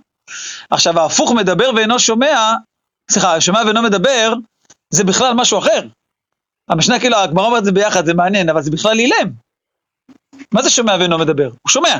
עכשיו 0.69 0.99
ההפוך 0.99 1.31
מדבר 1.31 1.69
ואינו 1.75 1.99
שומע, 1.99 2.53
סליחה, 3.11 3.41
שומע 3.41 3.61
ואינו 3.65 3.81
מדבר, 3.81 4.33
זה 4.93 5.03
בכלל 5.03 5.33
משהו 5.33 5.59
אחר. 5.59 5.81
המשנה 6.69 6.99
כאילו, 6.99 7.17
הגמרא 7.17 7.45
אומרת 7.45 7.59
את 7.59 7.65
זה 7.65 7.71
ביחד, 7.71 8.05
זה 8.05 8.13
מעניין, 8.13 8.49
אבל 8.49 8.61
זה 8.61 8.71
בכלל 8.71 8.99
אילם. 8.99 9.31
מה 10.53 10.61
זה 10.61 10.69
שומע 10.69 10.95
ואינו 10.99 11.17
מדבר? 11.17 11.45
הוא 11.47 11.69
שומע. 11.69 11.97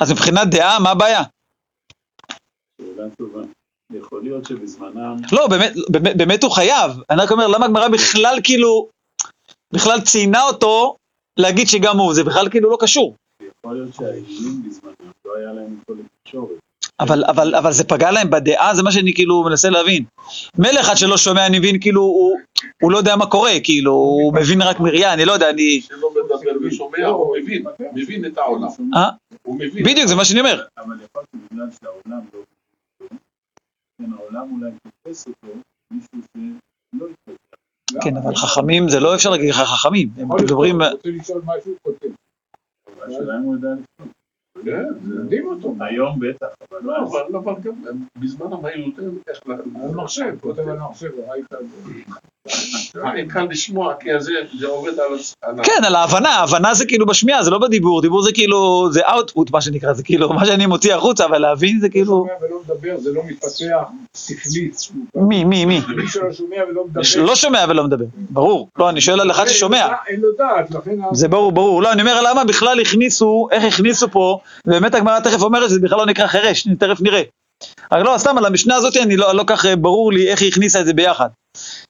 אז 0.00 0.12
מבחינת 0.12 0.48
דעה, 0.50 0.78
מה 0.78 0.90
הבעיה? 0.90 1.22
שאלה 2.80 3.04
טובה. 3.18 3.40
יכול 3.92 4.22
להיות 4.22 4.44
שבזמנם, 4.44 5.16
לא, 5.32 5.46
באמת, 5.46 5.72
באמת, 5.88 6.16
באמת 6.16 6.42
הוא 6.42 6.52
חייב. 6.52 6.92
אני 7.10 7.22
רק 7.22 7.30
אומר, 7.30 7.46
למה 7.46 7.66
הגמרא 7.66 7.88
בכלל 7.88 8.38
כאילו, 8.44 8.88
בכלל 9.74 10.00
ציינה 10.00 10.42
אותו 10.42 10.96
להגיד 11.36 11.68
שגם 11.68 11.98
הוא, 11.98 12.14
זה 12.14 12.24
בכלל 12.24 12.50
כאילו 12.50 12.70
לא 12.70 12.76
קשור. 12.80 13.14
יכול 13.64 13.76
להיות 13.76 13.94
שהאילים 13.94 14.62
בזמנם 14.66 15.12
לא 15.24 15.36
היה 15.36 15.52
להם 15.52 15.78
יכולת 15.82 16.04
תקשורת. 16.22 16.58
אבל, 17.00 17.24
אבל, 17.24 17.54
אבל 17.54 17.72
זה 17.72 17.84
פגע 17.84 18.10
להם 18.10 18.30
בדעה, 18.30 18.74
זה 18.74 18.82
מה 18.82 18.92
שאני 18.92 19.14
כאילו 19.14 19.42
מנסה 19.42 19.70
להבין. 19.70 20.04
מלך 20.58 20.80
אחד 20.80 20.94
שלא 20.94 21.16
שומע, 21.16 21.46
אני 21.46 21.58
מבין, 21.58 21.80
כאילו, 21.80 22.02
הוא, 22.02 22.38
הוא 22.82 22.92
לא 22.92 22.98
יודע 22.98 23.16
מה 23.16 23.26
קורה, 23.26 23.52
כאילו, 23.62 23.92
הוא 23.92 24.34
מבין 24.34 24.62
רק 24.62 24.80
מריה, 24.80 25.12
אני 25.12 25.24
לא 25.24 25.32
יודע, 25.32 25.50
אני... 25.50 25.80
שלא 25.80 26.10
מדבר 26.10 26.66
ושומע, 26.66 27.06
הוא 27.06 27.36
מבין, 27.36 27.64
מבין 27.94 28.24
את 28.24 28.38
העולם. 28.38 28.68
אה? 28.94 29.10
הוא 29.42 29.54
מבין. 29.58 29.84
בדיוק, 29.84 30.08
זה 30.08 30.14
מה 30.14 30.24
שאני 30.24 30.40
אומר. 30.40 30.64
אבל 30.78 30.94
יכול 31.04 31.22
להיות 31.32 31.46
שבגלל 31.48 31.66
שהעולם 31.80 32.20
לא... 32.34 32.40
כן, 33.98 34.12
העולם 34.18 34.58
אולי 34.60 34.70
תופס 35.04 35.26
אותו 35.26 35.58
מישהו 35.90 36.28
שלא 36.36 37.06
התפתח. 37.06 38.04
כן, 38.04 38.16
אבל 38.16 38.34
חכמים, 38.34 38.88
זה 38.88 39.00
לא 39.00 39.14
אפשר 39.14 39.30
להגיד 39.30 39.50
לך 39.50 39.56
חכמים. 39.56 40.08
הם 40.16 40.28
מדברים... 40.32 40.82
רוצה 40.82 41.08
לשאול 41.08 41.42
משהו, 41.44 41.70
הוא 41.70 41.76
כותב. 41.82 42.08
השאלה 43.06 43.36
אם 43.38 43.42
הוא 43.42 43.54
יודע 43.54 43.68
לכתוב. 43.80 44.19
כן, 44.64 44.84
אותו. 45.44 45.74
היום 45.80 46.18
בטח, 46.20 46.46
אבל 46.70 46.78
לא, 46.82 47.02
אז 47.02 47.14
אבל 47.34 47.54
גם 47.62 47.72
בזמנם 48.16 48.64
היו 48.64 48.86
יותר 48.86 49.02
איך 49.28 49.40
ל- 49.46 49.52
על 49.52 49.94
מחשב, 49.94 50.34
כותב 50.40 50.68
על 50.68 50.78
מחשב, 50.90 51.08
ראית 51.30 51.44
את 51.52 51.58
זה. 51.86 51.92
אני 53.04 53.28
קל 53.28 53.46
לשמוע, 53.50 53.94
כי 54.00 54.08
זה 54.18 54.32
זה 54.58 54.66
עובד 54.66 54.92
על... 55.42 55.58
כן, 55.62 55.84
על 55.86 55.94
ההבנה, 55.94 56.28
ההבנה 56.28 56.74
זה 56.74 56.86
כאילו 56.86 57.06
בשמיעה, 57.06 57.42
זה 57.42 57.50
לא 57.50 57.58
בדיבור, 57.58 58.02
דיבור 58.02 58.22
זה 58.22 58.32
כאילו, 58.32 58.88
זה 58.92 59.00
output 59.00 59.50
מה 59.52 59.60
שנקרא, 59.60 59.92
זה 59.92 60.02
כאילו 60.02 60.28
מה 60.32 60.46
שאני 60.46 60.66
מוציא 60.66 60.94
החוצה, 60.94 61.24
אבל 61.24 61.38
להבין 61.38 61.80
זה 61.80 61.88
כאילו... 61.88 62.26
שומע 62.28 62.32
ולא 62.48 62.60
מדבר, 62.64 63.00
זה 63.00 63.12
לא 63.12 63.22
מתפתח 63.26 63.88
שכלית. 64.16 64.76
מי, 65.14 65.44
מי, 65.44 65.64
מי? 65.64 65.80
מי 65.96 66.08
שלא 66.08 66.32
שומע 66.32 66.56
ולא 66.70 66.84
מדבר. 66.84 67.00
לא 67.16 67.36
שומע 67.36 67.64
ולא 67.68 67.84
מדבר, 67.84 68.04
ברור. 68.30 68.68
לא, 68.78 68.90
אני 68.90 69.00
שואל 69.00 69.20
על 69.20 69.30
אחד 69.30 69.46
ששומע. 69.46 69.88
אין 70.08 70.20
לו 70.20 70.28
דעת, 70.38 70.70
לכן... 70.70 70.96
זה 71.12 71.28
ברור, 71.28 71.52
ברור. 71.52 71.82
לא, 71.82 71.92
אני 71.92 72.02
אומר 72.02 72.20
למה 72.22 72.44
בכלל 72.44 72.80
הכניסו, 72.80 73.48
איך 73.50 73.64
הכניסו 73.64 74.08
פה, 74.10 74.38
ובאמת 74.66 74.94
הגמרא 74.94 75.20
תכף 75.20 75.42
אומרת 75.42 75.70
שזה 75.70 75.80
בכלל 75.80 75.98
לא 75.98 76.06
נקרא 76.06 76.26
חירש, 76.26 76.68
תכף 76.78 77.00
נראה. 77.00 77.22
רק 77.92 78.04
לא, 78.04 78.18
סתם 78.18 78.38
על 78.38 78.46
המשנה 78.46 78.76
הזאת 78.76 78.96
אני 78.96 79.16
לא, 79.16 79.34
לא 79.34 79.44
כך 79.46 79.66
אה, 79.66 79.76
ברור 79.76 80.12
לי 80.12 80.28
איך 80.30 80.40
היא 80.40 80.48
הכניסה 80.48 80.80
את 80.80 80.86
זה 80.86 80.92
ביחד. 80.92 81.28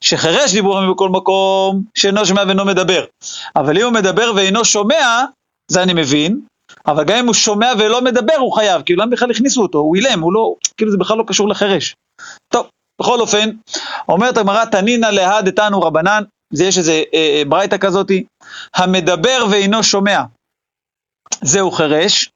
שחירש 0.00 0.52
דיבורים 0.52 0.92
בכל 0.92 1.08
מקום, 1.08 1.82
שאינו 1.94 2.26
שומע 2.26 2.42
ואינו 2.46 2.64
מדבר. 2.64 3.04
אבל 3.56 3.78
אם 3.78 3.84
הוא 3.84 3.92
מדבר 3.92 4.32
ואינו 4.36 4.64
שומע, 4.64 5.24
זה 5.70 5.82
אני 5.82 5.92
מבין, 5.94 6.40
אבל 6.86 7.04
גם 7.04 7.18
אם 7.18 7.26
הוא 7.26 7.34
שומע 7.34 7.72
ולא 7.78 8.02
מדבר 8.02 8.34
הוא 8.34 8.52
חייב, 8.52 8.82
כאילו 8.82 9.02
למה 9.02 9.10
בכלל 9.10 9.30
הכניסו 9.30 9.62
אותו, 9.62 9.78
הוא 9.78 9.96
אילם, 9.96 10.20
הוא 10.20 10.32
לא, 10.32 10.54
כאילו 10.76 10.90
זה 10.90 10.98
בכלל 10.98 11.18
לא 11.18 11.24
קשור 11.26 11.48
לחירש. 11.48 11.94
טוב, 12.48 12.66
בכל 13.00 13.20
אופן, 13.20 13.50
אומרת 14.08 14.36
הגמרא 14.36 14.64
תנינא 14.64 15.06
להא 15.06 15.40
דתנו 15.40 15.82
רבנן, 15.82 16.22
זה 16.52 16.64
יש 16.64 16.78
איזה 16.78 16.92
אה, 16.92 17.04
אה, 17.14 17.42
ברייתא 17.48 17.78
כזאתי, 17.78 18.24
המדבר 18.74 19.46
ואינו 19.50 19.82
שומע, 19.84 20.22
זהו 21.42 21.70
חירש, 21.70 22.30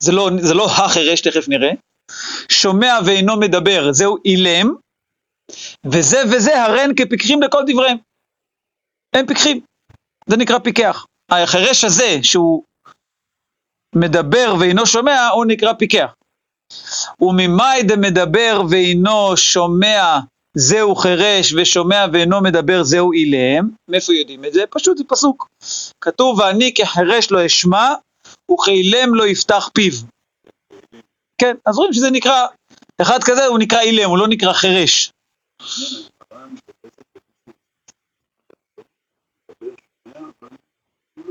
זה 0.00 0.12
לא, 0.12 0.30
זה 0.40 0.54
לא 0.54 0.66
החירש, 0.66 1.20
תכף 1.20 1.48
נראה, 1.48 1.70
שומע 2.48 2.98
ואינו 3.06 3.36
מדבר, 3.40 3.92
זהו 3.92 4.16
אילם, 4.24 4.74
וזה 5.92 6.22
וזה 6.32 6.62
הרן 6.64 6.90
כפיקחים 6.96 7.42
לכל 7.42 7.62
דבריהם. 7.66 7.96
הם 9.16 9.26
פיקחים, 9.26 9.60
זה 10.26 10.36
נקרא 10.36 10.58
פיקח. 10.58 11.06
החירש 11.30 11.84
הזה, 11.84 12.18
שהוא 12.22 12.62
מדבר 13.94 14.54
ואינו 14.60 14.86
שומע, 14.86 15.28
הוא 15.28 15.44
נקרא 15.46 15.72
פיקח. 15.72 16.14
וממאי 17.20 17.82
דמדבר 17.82 18.62
ואינו 18.70 19.36
שומע, 19.36 20.18
זהו 20.56 20.96
חירש, 20.96 21.54
ושומע 21.56 22.04
ואינו 22.12 22.40
מדבר, 22.42 22.82
זהו 22.82 23.12
אילם. 23.12 23.70
מאיפה 23.90 24.12
יודעים 24.12 24.44
את 24.44 24.52
זה? 24.52 24.64
פשוט 24.70 24.98
זה 24.98 25.04
פסוק. 25.08 25.48
כתוב, 26.00 26.38
ואני 26.38 26.74
כחירש 26.74 27.30
לא 27.30 27.46
אשמע, 27.46 27.94
וכאילם 28.50 29.14
לא 29.14 29.26
יפתח 29.26 29.70
פיו. 29.74 29.92
כן, 31.38 31.56
אז 31.66 31.76
רואים 31.76 31.92
שזה 31.92 32.10
נקרא, 32.10 32.46
אחד 33.02 33.18
כזה 33.24 33.46
הוא 33.46 33.58
נקרא 33.58 33.80
אילם, 33.80 34.10
הוא 34.10 34.18
לא 34.18 34.28
נקרא 34.28 34.52
חירש. 34.52 35.12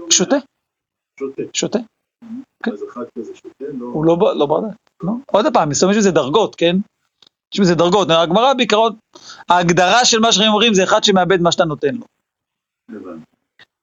שותה, 0.09 0.35
שותה. 1.53 1.79
כן. 2.63 2.71
לא... 3.59 3.85
הוא 3.85 4.05
לא, 4.05 4.17
לא 4.35 4.45
ברדק. 4.45 4.75
עוד 5.31 5.45
פעם, 5.53 5.69
מסתובב 5.69 5.91
יש 5.91 5.97
בזה 5.97 6.11
דרגות, 6.11 6.55
כן? 6.55 6.75
יש 7.53 7.59
בזה 7.59 7.75
דרגות, 7.75 8.07
הגמרא 8.09 8.53
בעיקרון, 8.53 8.95
ההגדרה 9.49 10.05
של 10.05 10.19
מה 10.19 10.31
שאנחנו 10.31 10.51
אומרים 10.51 10.73
זה 10.73 10.83
אחד 10.83 11.03
שמאבד 11.03 11.41
מה 11.41 11.51
שאתה 11.51 11.65
נותן 11.65 11.95
לו. 11.95 12.05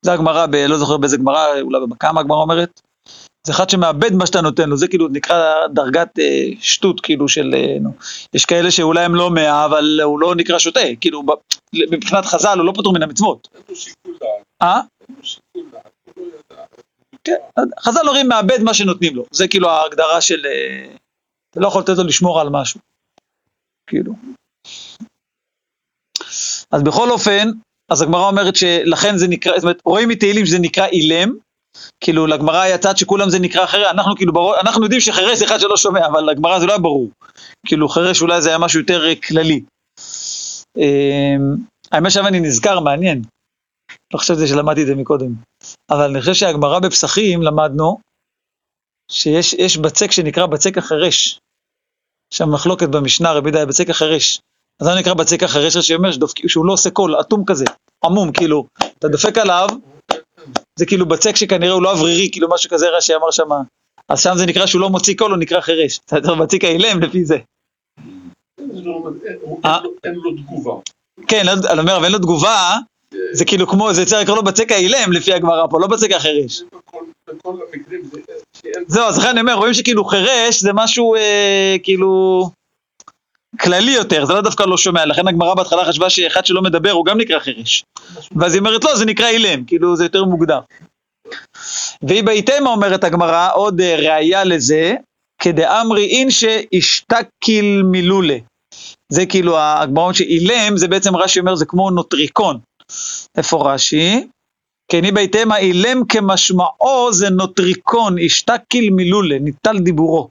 זה 0.02 0.12
הגמרא, 0.12 0.46
לא 0.68 0.78
זוכר 0.78 0.96
באיזה 0.96 1.16
גמרא, 1.16 1.60
אולי 1.60 1.78
בכמה 1.88 2.20
הגמרא 2.20 2.42
אומרת, 2.42 2.80
זה 3.46 3.52
אחד 3.52 3.70
שמאבד 3.70 4.12
מה 4.12 4.26
שאתה 4.26 4.40
נותן 4.40 4.68
לו, 4.68 4.76
זה 4.76 4.88
כאילו 4.88 5.08
נקרא 5.08 5.66
דרגת 5.68 6.18
אה, 6.18 6.48
שטות, 6.60 7.00
כאילו 7.00 7.28
של, 7.28 7.54
אה, 7.54 7.76
נו, 7.80 7.90
יש 8.34 8.44
כאלה 8.44 8.70
שאולי 8.70 9.04
הם 9.04 9.14
לא 9.14 9.30
מאה, 9.30 9.64
אבל 9.64 10.00
הוא 10.02 10.20
לא 10.20 10.34
נקרא 10.34 10.58
שותה, 10.58 10.80
כאילו 11.00 11.22
מבחינת 11.74 12.24
חז"ל 12.24 12.58
הוא 12.58 12.66
לא 12.66 12.72
פטור 12.72 12.92
מן 12.92 13.02
המצוות. 13.02 13.48
אה? 14.62 14.80
לא. 15.54 15.80
כן, 17.24 17.34
חז"ל 17.80 18.00
אומרים 18.06 18.28
מאבד 18.28 18.62
מה 18.62 18.74
שנותנים 18.74 19.16
לו, 19.16 19.24
זה 19.30 19.48
כאילו 19.48 19.70
ההגדרה 19.70 20.20
של, 20.20 20.46
אה, 20.46 20.94
אתה 21.50 21.60
לא 21.60 21.68
יכול 21.68 21.82
לתת 21.82 21.96
לו 21.96 22.04
לשמור 22.04 22.40
על 22.40 22.48
משהו, 22.50 22.80
כאילו. 23.86 24.12
אז 26.70 26.82
בכל 26.82 27.10
אופן, 27.10 27.50
אז 27.88 28.02
הגמרא 28.02 28.28
אומרת 28.28 28.56
שלכן 28.56 29.16
זה 29.16 29.28
נקרא, 29.28 29.52
זאת 29.54 29.62
אומרת, 29.62 29.80
רואים 29.84 30.08
מתהילים 30.08 30.46
שזה 30.46 30.58
נקרא 30.58 30.86
אילם, 30.86 31.34
כאילו 32.00 32.26
לגמרא 32.26 32.60
היה 32.60 32.78
צד 32.78 32.96
שכולם 32.96 33.30
זה 33.30 33.38
נקרא 33.38 33.66
חירש, 33.66 33.86
אנחנו 33.90 34.16
כאילו, 34.16 34.32
ברור, 34.32 34.60
אנחנו 34.60 34.82
יודעים 34.82 35.00
שחירש 35.00 35.38
זה 35.38 35.44
אחד 35.44 35.60
שלא 35.60 35.76
שומע, 35.76 36.06
אבל 36.06 36.20
לגמרא 36.20 36.58
זה 36.58 36.66
לא 36.66 36.72
היה 36.72 36.78
ברור, 36.78 37.10
כאילו 37.66 37.88
חירש 37.88 38.22
אולי 38.22 38.42
זה 38.42 38.48
היה 38.48 38.58
משהו 38.58 38.80
יותר 38.80 39.06
אה, 39.06 39.14
כללי. 39.16 39.60
אה, 40.78 41.36
האמת 41.92 42.10
שעכשיו 42.10 42.28
אני 42.28 42.40
נזכר, 42.40 42.80
מעניין, 42.80 43.22
לא 44.14 44.18
חשבתי 44.18 44.46
שלמדתי 44.46 44.82
את 44.82 44.86
זה 44.86 44.94
מקודם. 44.94 45.32
אבל 45.90 46.10
אני 46.10 46.20
חושב 46.20 46.34
שהגמרא 46.34 46.78
בפסחים 46.78 47.42
למדנו 47.42 47.98
שיש 49.10 49.52
יש 49.52 49.76
בצק 49.76 50.10
שנקרא 50.10 50.46
בצק 50.46 50.78
החירש. 50.78 51.38
יש 52.32 52.38
שם 52.38 52.52
מחלוקת 52.52 52.88
במשנה, 52.88 53.32
רבי 53.32 53.50
די, 53.50 53.64
בצק 53.68 53.90
החירש. 53.90 54.40
אז 54.80 54.86
זה 54.86 54.94
נקרא 54.94 55.14
בצק 55.14 55.42
החירש, 55.42 55.76
שאומר 55.76 56.10
שהוא 56.46 56.66
לא 56.66 56.72
עושה 56.72 56.90
קול, 56.90 57.20
אטום 57.20 57.44
כזה, 57.46 57.64
עמום, 58.04 58.32
כאילו, 58.32 58.66
אתה 58.98 59.08
דופק 59.08 59.38
עליו, 59.38 59.68
זה 60.78 60.86
כאילו 60.86 61.06
בצק 61.06 61.36
שכנראה 61.36 61.72
הוא 61.72 61.82
לא 61.82 61.90
אוורירי, 61.92 62.28
כאילו 62.32 62.48
משהו 62.50 62.70
כזה 62.70 62.88
רש"י 62.88 63.14
אמר 63.14 63.30
שם. 63.30 63.48
אז 64.08 64.22
שם 64.22 64.32
זה 64.36 64.46
נקרא 64.46 64.66
שהוא 64.66 64.80
לא 64.80 64.90
מוציא 64.90 65.14
קול, 65.16 65.30
הוא 65.30 65.38
נקרא 65.38 65.60
חירש. 65.60 66.00
זה 66.10 66.16
יותר 66.16 66.34
בצק 66.34 66.64
האילם 66.64 67.00
לפי 67.02 67.24
זה. 67.24 67.38
אין 68.58 68.84
לו- 70.14 70.36
תגובה. 70.46 70.72
כן, 71.28 71.46
לא- 71.46 71.52
אני 71.70 71.80
אומר, 71.80 71.96
אבל 71.96 72.04
אין 72.04 72.12
לו 72.12 72.18
תגובה, 72.18 72.76
זה 73.32 73.44
כאילו 73.44 73.66
כמו, 73.66 73.92
זה 73.94 74.06
צריך 74.06 74.22
לקרוא 74.22 74.36
לו 74.36 74.42
בצק 74.42 74.72
האילם 74.72 75.12
לפי 75.12 75.32
הגמרא 75.32 75.66
פה, 75.70 75.80
לא 75.80 75.86
בצק 75.86 76.12
החירש. 76.12 76.62
זהו, 78.86 79.04
אז 79.04 79.18
לכן 79.18 79.28
אני 79.28 79.40
אומר, 79.40 79.54
רואים 79.54 79.74
שכאילו 79.74 80.04
חירש 80.04 80.60
זה 80.60 80.70
משהו 80.74 81.14
אה, 81.14 81.76
כאילו 81.82 82.42
כללי 83.60 83.92
יותר, 83.92 84.24
זה 84.24 84.32
לא 84.34 84.40
דווקא 84.40 84.62
לא 84.62 84.76
שומע, 84.76 85.06
לכן 85.06 85.28
הגמרא 85.28 85.54
בהתחלה 85.54 85.84
חשבה 85.84 86.10
שאחד 86.10 86.46
שלא 86.46 86.62
מדבר 86.62 86.90
הוא 86.90 87.04
גם 87.04 87.18
נקרא 87.18 87.38
חירש. 87.38 87.84
ואז 88.36 88.54
היא 88.54 88.58
אומרת, 88.58 88.84
לא, 88.84 88.96
זה 88.96 89.04
נקרא 89.04 89.28
אילם, 89.28 89.64
כאילו 89.64 89.96
זה 89.96 90.04
יותר 90.04 90.24
מוגדר. 90.24 90.60
והיא 92.02 92.24
בהיתמה 92.24 92.70
אומרת 92.70 93.04
הגמרא, 93.04 93.48
עוד 93.54 93.80
אה, 93.80 93.96
ראיה 93.96 94.44
לזה, 94.44 94.94
כדאמרי 95.42 96.06
אינשה 96.06 96.60
אשתקיל 96.78 97.82
מילולה. 97.82 98.36
זה 99.12 99.26
כאילו 99.26 99.58
הגמרא 99.58 100.02
אומרת 100.02 100.14
שאילם, 100.14 100.76
זה 100.76 100.88
בעצם 100.88 101.16
רש"י 101.16 101.40
אומר, 101.40 101.54
זה 101.54 101.64
כמו 101.66 101.90
נוטריקון. 101.90 102.58
איפה 103.36 103.72
רש"י? 103.72 104.26
כן, 104.90 105.04
היא 105.04 105.12
בהתאמה 105.12 105.58
אילם 105.58 106.04
כמשמעו 106.08 107.12
זה 107.12 107.30
נוטריקון, 107.30 108.18
אשתקיל 108.18 108.90
מילולה, 108.90 109.38
ניטל 109.38 109.78
דיבורו. 109.78 110.28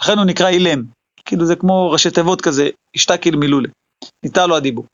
לכן 0.00 0.18
הוא 0.18 0.26
נקרא 0.26 0.48
אילם. 0.48 0.84
כאילו 1.24 1.46
זה 1.46 1.56
כמו 1.56 1.90
ראשי 1.90 2.10
תיבות 2.10 2.40
כזה, 2.40 2.68
אשתקיל 2.96 3.36
מילולה. 3.36 3.68
ניטל 4.22 4.46
לו 4.46 4.56
הדיבור. 4.56 4.84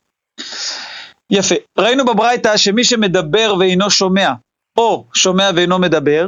יפה. 1.29 1.55
ראינו 1.77 2.05
בברייתא 2.05 2.57
שמי 2.57 2.83
שמדבר 2.83 3.55
ואינו 3.59 3.89
שומע, 3.89 4.33
או 4.77 5.05
שומע 5.13 5.49
ואינו 5.55 5.79
מדבר, 5.79 6.27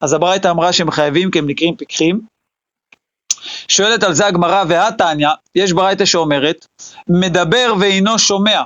אז 0.00 0.12
הברייתא 0.12 0.48
אמרה 0.48 0.72
שהם 0.72 0.90
חייבים 0.90 1.30
כי 1.30 1.38
הם 1.38 1.46
נקראים 1.46 1.76
פיקחים. 1.76 2.20
שואלת 3.68 4.02
על 4.02 4.14
זה 4.14 4.26
הגמרא 4.26 4.64
והתניא, 4.68 5.28
יש 5.54 5.72
ברייתא 5.72 6.04
שאומרת, 6.04 6.66
מדבר 7.08 7.74
ואינו 7.80 8.18
שומע, 8.18 8.62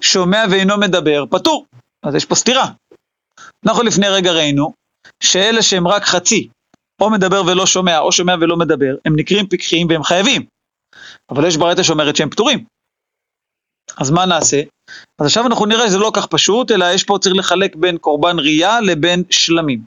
שומע 0.00 0.44
ואינו 0.50 0.78
מדבר, 0.78 1.24
פטור. 1.30 1.66
אז 2.02 2.14
יש 2.14 2.24
פה 2.24 2.34
סתירה. 2.34 2.68
אנחנו 3.66 3.82
לפני 3.82 4.08
רגע 4.08 4.32
ראינו 4.32 4.72
שאלה 5.20 5.62
שהם 5.62 5.88
רק 5.88 6.04
חצי, 6.04 6.48
או 7.00 7.10
מדבר 7.10 7.42
ולא 7.46 7.66
שומע, 7.66 7.98
או 7.98 8.12
שומע 8.12 8.34
ולא 8.40 8.56
מדבר, 8.56 8.94
הם 9.04 9.16
נקראים 9.16 9.46
פיקחים 9.46 9.86
והם 9.90 10.02
חייבים. 10.02 10.46
אבל 11.30 11.46
יש 11.46 11.56
ברייתא 11.56 11.82
שאומרת 11.82 12.16
שהם 12.16 12.30
פטורים. 12.30 12.64
אז 13.96 14.10
מה 14.10 14.26
נעשה? 14.26 14.62
אז 15.18 15.26
עכשיו 15.26 15.46
אנחנו 15.46 15.66
נראה 15.66 15.86
שזה 15.86 15.98
לא 15.98 16.10
כך 16.14 16.26
פשוט, 16.26 16.70
אלא 16.70 16.84
יש 16.94 17.04
פה 17.04 17.18
צריך 17.20 17.34
לחלק 17.36 17.76
בין 17.76 17.98
קורבן 17.98 18.38
ראייה 18.38 18.80
לבין 18.80 19.22
שלמים. 19.30 19.82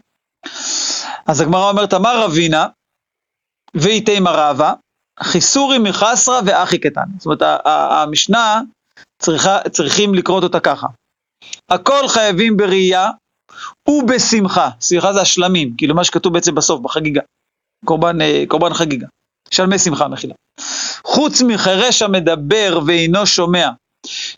אז 1.27 1.41
הגמרא 1.41 1.69
אומרת, 1.69 1.93
אמר 1.93 2.23
רבינה, 2.23 2.67
ואיתי 3.73 4.19
מרבה, 4.19 4.73
חיסורי 5.23 5.77
מחסרא 5.79 6.41
ואחי 6.45 6.79
קטן. 6.79 7.05
זאת 7.17 7.25
אומרת, 7.25 7.41
המשנה 7.65 8.61
צריכה, 9.21 9.57
צריכים 9.71 10.15
לקרות 10.15 10.43
אותה 10.43 10.59
ככה. 10.59 10.87
הכל 11.69 12.07
חייבים 12.07 12.57
בראייה 12.57 13.09
ובשמחה. 13.87 14.69
שמחה 14.81 15.13
זה 15.13 15.21
השלמים, 15.21 15.73
כאילו 15.77 15.95
מה 15.95 16.03
שכתוב 16.03 16.33
בעצם 16.33 16.55
בסוף, 16.55 16.81
בחגיגה. 16.81 17.21
קורבן, 17.85 18.21
אה, 18.21 18.43
קורבן 18.47 18.73
חגיגה. 18.73 19.07
שלמי 19.51 19.79
שמחה 19.79 20.07
מחילה. 20.07 20.33
חוץ 21.05 21.41
מחירש 21.41 22.01
המדבר 22.01 22.79
ואינו 22.85 23.25
שומע, 23.25 23.69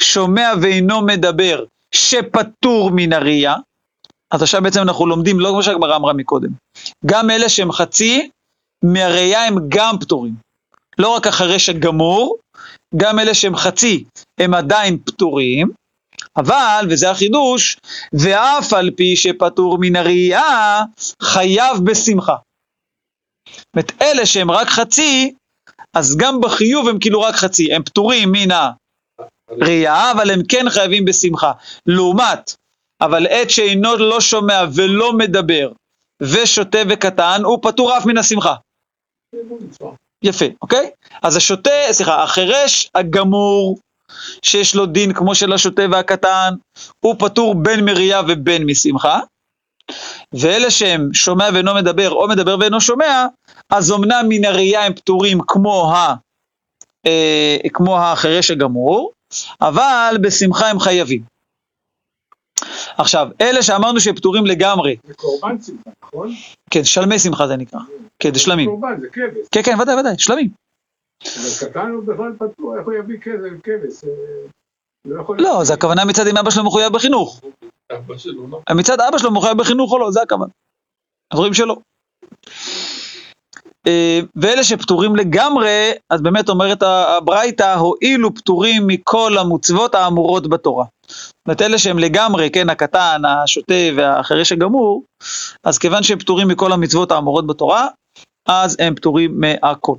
שומע 0.02 0.52
ואינו 0.62 1.02
מדבר, 1.02 1.66
שפטור 1.92 2.92
מן 2.94 3.14
הראייה, 3.14 3.56
אז 4.32 4.42
עכשיו 4.42 4.62
בעצם 4.62 4.82
אנחנו 4.82 5.06
לומדים, 5.06 5.40
לא 5.40 5.50
כמו 5.50 5.64
שהגמרא 5.64 5.96
אמרה 5.96 6.14
מקודם, 6.14 6.50
גם 7.06 7.30
אלה 7.30 7.50
שהם 7.50 7.72
חצי, 7.72 8.30
מהראייה 8.84 9.46
הם 9.46 9.56
גם 9.70 9.96
פטורים. 10.00 10.34
לא 10.98 11.08
רק 11.08 11.28
החירש 11.28 11.70
הגמור, 11.70 12.38
גם 12.98 13.20
אלה 13.20 13.34
שהם 13.34 13.56
חצי 13.56 14.04
הם 14.40 14.54
עדיין 14.54 14.98
פטורים, 15.06 15.72
אבל, 16.38 16.88
וזה 16.90 17.12
החידוש, 17.12 17.78
ואף 18.14 18.74
על 18.74 18.92
פי 18.96 19.16
שפטור 19.16 19.78
מן 19.80 19.96
הראייה, 19.96 20.82
חייב 21.22 21.78
בשמחה. 21.84 22.36
זאת 23.50 23.66
אומרת, 23.76 23.92
אלה 24.02 24.26
שהם 24.26 24.52
רק 24.52 24.68
חצי, 24.68 25.34
אז 25.94 26.18
גם 26.18 26.42
בחיוב 26.42 26.88
הם 26.88 27.00
כאילו 27.00 27.22
רק 27.22 27.36
חצי, 27.36 27.74
הם 27.74 27.84
פטורים 27.84 28.32
מן 28.32 28.48
הראייה, 29.50 30.12
אבל 30.12 30.32
הם 30.32 30.42
כן 30.50 30.70
חייבים 30.70 31.06
בשמחה. 31.06 31.52
לעומת, 31.86 32.56
אבל 33.02 33.28
עת 33.28 33.50
שאינו 33.50 33.96
לא 33.96 34.22
שומע 34.22 34.64
ולא 34.76 35.14
מדבר, 35.14 35.72
ושותה 36.22 36.78
וקטן, 36.90 37.42
הוא 37.44 37.60
פטור 37.62 37.98
אף 37.98 38.06
מן 38.06 38.18
השמחה. 38.18 38.56
יפה, 40.24 40.46
אוקיי? 40.62 40.90
אז 41.22 41.36
השוטה, 41.36 41.72
סליחה, 41.92 42.24
החירש 42.24 42.90
הגמור, 42.96 43.78
שיש 44.42 44.76
לו 44.76 44.86
דין 44.86 45.14
כמו 45.14 45.36
של 45.36 45.54
השוטה 45.54 45.84
והקטן, 45.92 46.54
הוא 47.00 47.16
פטור 47.20 47.56
בין 47.56 47.86
מרייה 47.86 48.22
ובין 48.28 48.64
משמחה. 48.66 49.20
ואלה 50.34 50.72
שהם 50.72 51.14
שומע 51.14 51.50
ואינו 51.54 51.74
מדבר, 51.76 52.12
או 52.12 52.28
מדבר 52.28 52.58
ואינו 52.60 52.82
שומע, 52.82 53.26
אז 53.70 53.92
אמנם 53.92 54.26
מן 54.30 54.46
הראייה 54.46 54.86
הם 54.86 54.94
פטורים 54.94 55.40
כמו, 55.48 55.94
ה, 55.94 56.16
אה, 57.06 57.58
כמו 57.74 58.00
החירש 58.00 58.52
הגמור, 58.52 59.12
אבל 59.62 60.18
בשמחה 60.22 60.70
הם 60.70 60.80
חייבים. 60.80 61.22
עכשיו, 62.98 63.28
אלה 63.42 63.64
שאמרנו 63.64 64.00
שפטורים 64.00 64.46
לגמרי, 64.46 64.96
זה 65.08 65.14
קורבן 65.14 65.56
שמחה, 65.66 65.90
נכון? 66.04 66.32
כן, 66.70 66.84
שלמי 66.84 67.20
שמחה 67.20 67.48
זה 67.48 67.58
נקרא, 67.58 67.80
כן, 68.20 68.34
זה 68.34 68.40
שלמים. 68.40 68.70
קורבן, 68.70 69.00
זה 69.02 69.08
כבש. 69.14 69.48
כן, 69.52 69.62
כן, 69.64 69.80
ודאי, 69.80 69.96
ודאי, 69.96 70.14
שלמים. 70.18 70.63
אבל 71.26 71.70
קטן 71.70 71.92
הוא 71.92 72.04
בכלל 72.04 72.34
פתוח, 72.36 72.76
איך 72.78 72.86
הוא 72.86 72.94
יביא 72.94 73.18
כבש? 73.22 73.52
כבש? 73.64 74.04
אה, 74.04 74.10
לא. 75.06 75.24
לא, 75.38 75.64
זה 75.64 75.74
הכוונה 75.74 76.06
מצד 76.06 76.28
אם 76.28 76.38
אבא 76.38 76.50
שלו 76.50 76.64
מחויב 76.64 76.94
בחינוך. 76.94 77.42
לא. 78.50 78.62
מצד 78.76 79.00
אבא 79.00 79.18
שלו 79.18 79.32
מחויב 79.32 79.58
בחינוך 79.58 79.92
או 79.92 80.00
לא, 80.00 80.12
זה 80.12 80.22
הכוונה. 80.22 80.52
אנחנו 81.32 81.40
רואים 81.40 81.54
שלא. 81.54 81.78
אה, 83.88 84.20
ואלה 84.36 84.64
שפטורים 84.64 85.16
לגמרי, 85.16 85.92
אז 86.10 86.22
באמת 86.22 86.50
אומרת 86.50 86.84
הברייתא, 86.84 87.76
הואילו 87.76 88.34
פטורים 88.36 88.88
מכל 88.88 89.38
המצוות 89.38 89.96
האמורות 89.96 90.50
בתורה. 90.50 90.86
זאת 91.08 91.34
אומרת, 91.48 91.62
אלה 91.62 91.78
שהם 91.78 92.00
לגמרי, 92.00 92.50
כן, 92.52 92.70
הקטן, 92.70 93.22
השוטה 93.26 93.74
והחירש 93.96 94.52
הגמור, 94.52 95.04
אז 95.64 95.78
כיוון 95.78 96.04
שהם 96.04 96.20
פטורים 96.20 96.48
מכל 96.48 96.72
המצוות 96.72 97.12
האמורות 97.12 97.48
בתורה, 97.48 97.88
אז 98.48 98.78
הם 98.80 98.96
פטורים 98.96 99.40
מהכל. 99.40 99.96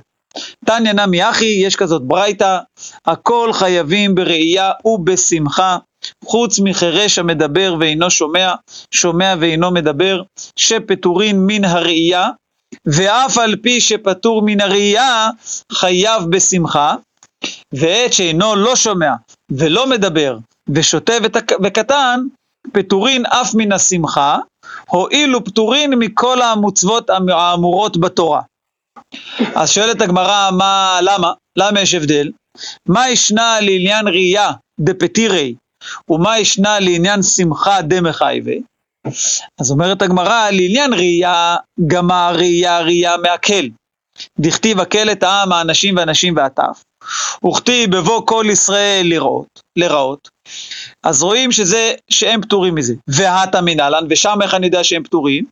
תניא 0.65 0.93
נמי 0.93 1.29
הכי, 1.29 1.45
יש 1.45 1.75
כזאת 1.75 2.01
ברייתא, 2.01 2.59
הכל 3.05 3.49
חייבים 3.53 4.15
בראייה 4.15 4.71
ובשמחה, 4.85 5.77
חוץ 6.25 6.59
מחירש 6.59 7.19
המדבר 7.19 7.75
ואינו 7.79 8.09
שומע, 8.09 8.53
שומע 8.91 9.35
ואינו 9.39 9.71
מדבר, 9.71 10.21
שפטורין 10.55 11.39
מן 11.47 11.65
הראייה, 11.65 12.29
ואף 12.85 13.37
על 13.37 13.55
פי 13.55 13.81
שפטור 13.81 14.41
מן 14.45 14.61
הראייה, 14.61 15.29
חייב 15.71 16.23
בשמחה, 16.29 16.95
ואת 17.73 18.13
שאינו 18.13 18.55
לא 18.55 18.75
שומע 18.75 19.11
ולא 19.51 19.87
מדבר, 19.87 20.37
ושוטה 20.69 21.13
וקטן, 21.63 22.19
פטורין 22.73 23.25
אף 23.25 23.55
מן 23.55 23.71
השמחה, 23.71 24.37
הואיל 24.89 25.43
ופטורין 25.43 25.93
מכל 25.93 26.41
המצוות 26.41 27.09
האמורות 27.29 27.97
בתורה. 27.97 28.41
אז 29.55 29.69
שואלת 29.69 30.01
הגמרא, 30.01 30.49
מה, 30.57 30.99
למה? 31.01 31.31
למה 31.57 31.81
יש 31.81 31.93
הבדל? 31.93 32.31
מה 32.87 33.09
ישנה 33.09 33.57
לעניין 33.61 34.07
ראייה 34.07 34.51
דפטירי, 34.79 35.55
ומה 36.09 36.39
ישנה 36.39 36.79
לעניין 36.79 37.23
שמחה 37.23 37.81
דמחייבה? 37.81 38.51
אז 39.59 39.71
אומרת 39.71 40.01
הגמרא, 40.01 40.49
לעניין 40.49 40.93
ראייה, 40.93 41.55
גם 41.87 42.11
הראייה 42.11 42.81
ראייה 42.81 43.17
מהקל. 43.17 43.69
דכתיב 44.39 44.79
הקל 44.79 45.11
את 45.11 45.23
העם, 45.23 45.51
האנשים 45.51 45.97
והנשים 45.97 46.35
והטף. 46.35 46.83
וכתיב 47.47 47.95
בבוא 47.95 48.27
כל 48.27 48.45
ישראל 48.49 49.05
לראות, 49.05 49.47
לראות. 49.75 50.29
אז 51.03 51.23
רואים 51.23 51.51
שזה, 51.51 51.93
שהם 52.09 52.41
פטורים 52.41 52.75
מזה. 52.75 52.93
והתה 53.07 53.61
מנהלן, 53.61 54.05
ושם 54.09 54.39
איך 54.41 54.53
אני 54.53 54.65
יודע 54.65 54.83
שהם 54.83 55.03
פטורים? 55.03 55.45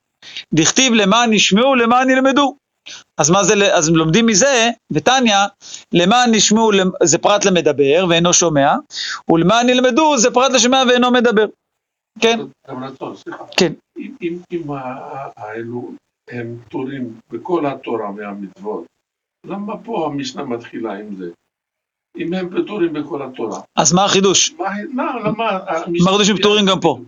דכתיב 0.53 0.93
למען 0.93 1.33
ישמעו, 1.33 1.75
למען 1.75 2.09
ילמדו. 2.09 2.55
אז 3.17 3.29
מה 3.29 3.43
זה, 3.43 3.53
אז 3.75 3.89
לומדים 3.89 4.25
מזה, 4.25 4.69
ותניא, 4.91 5.35
למען 5.93 6.35
נשמעו 6.35 6.69
זה 7.03 7.17
פרט 7.17 7.45
למדבר 7.45 8.05
ואינו 8.09 8.33
שומע, 8.33 8.75
ולמען 9.31 9.69
ילמדו 9.69 10.17
זה 10.17 10.31
פרט 10.31 10.51
לשומע 10.51 10.83
ואינו 10.89 11.11
מדבר. 11.11 11.45
כן. 12.19 12.39
כן. 13.57 13.73
אם- 13.97 14.39
אם- 14.51 14.67
האלו 15.37 15.91
הם 16.29 16.57
פטורים 16.65 17.19
בכל 17.31 17.65
התורה 17.65 18.11
מהמצוות, 18.11 18.85
למה 19.45 19.77
פה 19.83 20.05
המשנה 20.05 20.43
מתחילה 20.43 20.93
עם 20.93 21.15
זה? 21.15 21.29
אם 22.17 22.33
הם 22.33 22.49
פטורים 22.49 22.93
בכל 22.93 23.21
התורה, 23.21 23.59
אז 23.75 23.93
מה 23.93 24.05
החידוש? 24.05 24.53
מה, 24.59 24.65
למה, 24.93 25.19
למה, 25.19 25.59
מה 26.03 26.09
החידוש 26.09 26.27
שהם 26.27 26.37
פטורים 26.37 26.65
גם 26.65 26.79
פה? 26.79 26.99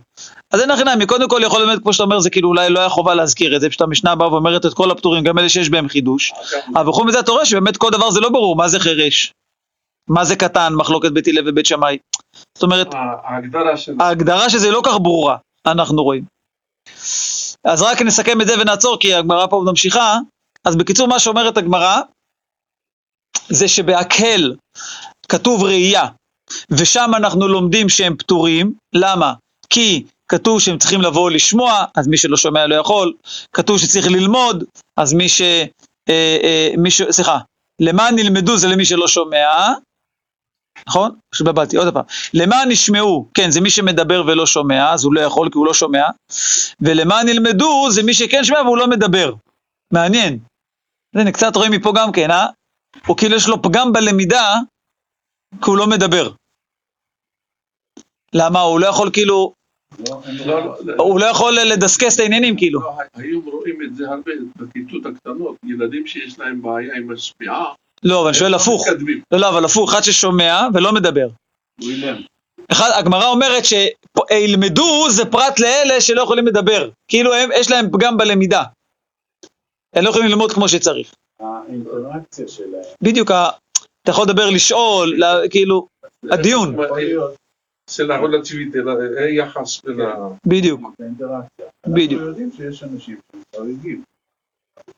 אז 0.50 0.60
אין 0.60 0.70
הכי 0.70 1.06
קודם 1.06 1.28
כל 1.28 1.40
יכול 1.44 1.66
באמת, 1.66 1.82
כמו 1.82 1.92
שאתה 1.92 2.04
אומר, 2.04 2.20
זה 2.20 2.30
כאילו 2.30 2.48
אולי 2.48 2.70
לא 2.70 2.80
היה 2.80 2.88
חובה 2.88 3.14
להזכיר 3.14 3.56
את 3.56 3.60
זה, 3.60 3.68
פשוט 3.68 3.80
המשנה 3.80 4.14
באה 4.14 4.32
ואומרת 4.32 4.66
את 4.66 4.74
כל 4.74 4.90
הפטורים, 4.90 5.24
גם 5.24 5.38
אלה 5.38 5.48
שיש 5.48 5.70
בהם 5.70 5.88
חידוש. 5.88 6.32
אבל 6.74 6.92
חוץ 6.92 7.06
מזה 7.06 7.20
אתה 7.20 7.32
רואה 7.32 7.44
שבאמת 7.44 7.76
כל 7.76 7.90
דבר 7.90 8.10
זה 8.10 8.20
לא 8.20 8.28
ברור, 8.28 8.56
מה 8.56 8.68
זה 8.68 8.80
חירש? 8.80 9.32
מה 10.08 10.24
זה 10.24 10.36
קטן, 10.36 10.74
מחלוקת 10.74 11.12
בית 11.12 11.28
הלל 11.28 11.48
ובית 11.48 11.66
שמאי? 11.66 11.98
זאת 12.54 12.62
אומרת, 12.62 12.94
ההגדרה 12.94 13.76
של... 13.76 13.94
ההגדרה 14.00 14.50
של 14.50 14.58
זה 14.58 14.70
לא 14.70 14.80
כך 14.84 14.98
ברורה, 15.02 15.36
אנחנו 15.66 16.02
רואים. 16.02 16.24
אז 17.64 17.82
רק 17.82 18.02
נסכם 18.02 18.40
את 18.40 18.46
זה 18.46 18.54
ונעצור, 18.60 18.98
כי 19.00 19.14
הגמרא 19.14 19.46
פה 19.46 19.62
ממשיכה. 19.66 20.18
אז 20.64 20.76
בקיצור, 20.76 21.08
מה 21.08 21.18
שאומרת 21.18 21.56
הגמרא, 21.56 22.00
זה 23.48 23.68
שבהקהל 23.68 24.54
כתוב 25.28 25.62
ראייה, 25.62 26.06
ושם 26.70 27.10
אנחנו 27.16 27.48
לומדים 27.48 27.88
שהם 27.88 28.16
פטורים. 28.16 28.72
למה? 28.94 29.32
כי 29.70 30.04
כתוב 30.28 30.60
שהם 30.60 30.78
צריכים 30.78 31.02
לבוא 31.02 31.30
לשמוע, 31.30 31.84
אז 31.96 32.08
מי 32.08 32.16
שלא 32.16 32.36
שומע 32.36 32.66
לא 32.66 32.74
יכול. 32.74 33.12
כתוב 33.52 33.78
שצריך 33.78 34.06
ללמוד, 34.06 34.64
אז 34.96 35.12
מי 35.12 35.28
ש... 35.28 35.42
אה, 36.08 36.36
אה. 36.42 37.12
סליחה, 37.12 37.38
למען 37.80 38.18
ילמדו 38.18 38.56
זה 38.56 38.68
למי 38.68 38.84
שלא 38.84 39.08
שומע, 39.08 39.72
נכון? 40.88 41.10
שבלבלתי, 41.34 41.76
עוד 41.76 41.94
פעם. 41.94 42.04
למען 42.34 42.70
ישמעו, 42.70 43.28
כן, 43.34 43.50
זה 43.50 43.60
מי 43.60 43.70
שמדבר 43.70 44.22
ולא 44.26 44.46
שומע, 44.46 44.92
אז 44.92 45.04
הוא 45.04 45.14
לא 45.14 45.20
יכול 45.20 45.48
כי 45.52 45.58
הוא 45.58 45.66
לא 45.66 45.74
שומע, 45.74 46.04
ולמען 46.80 47.28
ילמדו 47.28 47.90
זה 47.90 48.02
מי 48.02 48.14
שכן 48.14 48.44
שומע 48.44 48.62
והוא 48.62 48.76
לא 48.76 48.86
מדבר. 48.86 49.32
מעניין. 49.92 50.38
הנה, 51.14 51.32
קצת 51.32 51.56
רואים 51.56 51.72
מפה 51.72 51.92
גם 51.96 52.12
כן, 52.12 52.30
אה? 52.30 52.46
הוא 53.06 53.16
כאילו 53.16 53.36
יש 53.36 53.48
לו 53.48 53.62
פגם 53.62 53.92
בלמידה, 53.92 54.54
כי 55.50 55.70
הוא 55.70 55.76
לא 55.76 55.86
מדבר. 55.86 56.30
למה? 58.34 58.60
הוא 58.60 58.80
לא 58.80 58.86
יכול 58.86 59.10
כאילו, 59.12 59.52
הוא 60.98 61.20
לא 61.20 61.26
יכול 61.26 61.54
לדסקס 61.54 62.14
את 62.14 62.20
העניינים 62.20 62.56
כאילו. 62.56 62.80
היום 63.14 63.44
רואים 63.44 63.82
את 63.82 63.96
זה 63.96 64.08
הרבה 64.08 64.32
בכיתות 64.56 65.06
הקטנות, 65.06 65.56
ילדים 65.64 66.06
שיש 66.06 66.38
להם 66.38 66.62
בעיה 66.62 66.96
עם 66.96 67.12
השמיעה, 67.12 67.64
לא, 68.02 68.20
אבל 68.20 68.28
אני 68.28 68.38
שואל 68.38 68.54
הפוך. 68.54 68.86
לא, 69.32 69.40
לא, 69.40 69.48
אבל 69.48 69.64
הפוך, 69.64 69.92
אחד 69.92 70.00
ששומע 70.00 70.66
ולא 70.74 70.92
מדבר. 70.92 71.28
הוא 71.80 71.90
אילם. 71.90 72.16
הגמרא 72.70 73.26
אומרת 73.26 73.62
שילמדו 73.64 75.10
זה 75.10 75.24
פרט 75.24 75.60
לאלה 75.60 76.00
שלא 76.00 76.22
יכולים 76.22 76.46
לדבר. 76.46 76.90
כאילו 77.08 77.30
יש 77.54 77.70
להם 77.70 77.90
פגם 77.92 78.16
בלמידה. 78.16 78.62
הם 79.94 80.04
לא 80.04 80.10
יכולים 80.10 80.28
ללמוד 80.28 80.52
כמו 80.52 80.68
שצריך. 80.68 81.14
האינטראקציה 81.68 82.48
שלהם. 82.48 82.82
בדיוק, 83.02 83.30
אתה 83.30 84.10
יכול 84.10 84.24
לדבר, 84.24 84.50
לשאול, 84.50 85.20
כאילו, 85.50 85.86
הדיון, 86.30 86.76
של 87.90 88.10
הרולטיביטי, 88.10 88.78
היחס 89.16 89.82
בין 89.82 90.00
ה... 90.00 90.14
בדיוק. 90.46 90.80
בדיוק. 91.86 92.20
אנחנו 92.20 92.28
יודעים 92.28 92.50
שיש 92.56 92.82
אנשים 92.82 93.16
חריגים. 93.56 94.02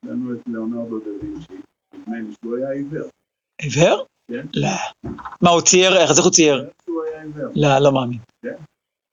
לנו 0.04 0.32
את 0.34 0.38
ליאונרדו 0.46 0.98
דה 0.98 1.10
וינצ'י, 1.22 1.54
נדמה 1.94 2.16
לי 2.18 2.34
שהוא 2.40 2.56
היה 2.56 2.70
עיוור. 2.70 3.08
עיוור? 3.62 4.06
כן. 4.28 4.46
לא. 4.54 4.68
מה, 5.40 5.50
הוא 5.50 5.60
צייר, 5.60 5.96
איך, 5.96 6.10
איך 6.10 6.24
הוא 6.24 6.32
צייר? 6.32 6.70
שהוא 6.84 7.02
היה 7.04 7.22
עיוור. 7.22 7.52
לא, 7.56 7.78
לא 7.78 7.92
מאמין. 7.92 8.18
כן. 8.42 8.54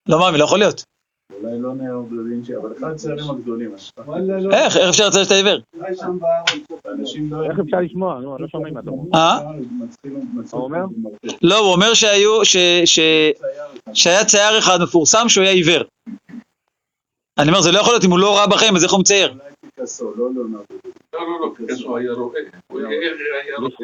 לא 0.08 0.18
מאמין, 0.18 0.40
לא 0.40 0.44
יכול 0.44 0.58
להיות. 0.58 0.84
אולי 1.32 1.58
לא 1.58 1.72
ליאונרדו 1.78 2.16
דה 2.16 2.22
וינצ'י, 2.22 2.56
אבל 2.56 2.72
אחד 2.78 2.90
הצעירים 2.90 3.30
הגדולים. 3.30 3.74
לא. 4.08 4.50
איך, 4.52 4.76
איך 4.76 4.88
אפשר 4.88 5.10
שאתה 5.10 5.34
עיוור? 5.34 5.58
שם 5.94 6.18
בארץ. 6.18 6.66
אנשים 7.00 7.32
לא... 7.32 7.44
איך 7.44 7.58
אפשר 7.58 7.80
לשמוע? 7.80 8.20
נו, 8.20 8.38
לא 8.38 8.48
שומעים 8.48 8.74
מה 8.74 8.80
אתה 8.80 8.90
אומר. 8.90 9.18
אה? 9.18 9.38
מה 10.34 10.42
אומר? 10.52 10.84
לא, 11.42 11.58
הוא 11.58 11.72
אומר 11.72 11.94
שהיו, 11.94 12.44
ש, 12.44 12.56
ש, 12.84 12.98
שהיה 13.94 14.24
צייר 14.24 14.58
אחד 14.58 14.78
מפורסם 14.82 15.28
שהוא 15.28 15.44
היה 15.44 15.52
עיוור. 15.52 15.82
אני 17.38 17.48
אומר, 17.48 17.60
זה 17.60 17.72
לא 17.72 17.78
יכול 17.78 17.92
להיות, 17.92 18.04
אם 18.04 18.10
הוא 18.10 18.18
לא 18.18 18.36
ראה 18.36 18.46
בחיים, 18.46 18.76
אז 18.76 18.84
איך 18.84 18.92
הוא 18.92 19.00
מצייר? 19.00 19.30
אולי 19.30 19.40
פיקאסו, 19.60 20.12
לא. 20.16 20.28
לא, 20.34 20.42
לא, 21.12 21.50
לא, 21.68 21.76
שהוא 21.76 21.98
היה 21.98 22.12
רואה. 22.12 22.40
יש. 22.70 23.20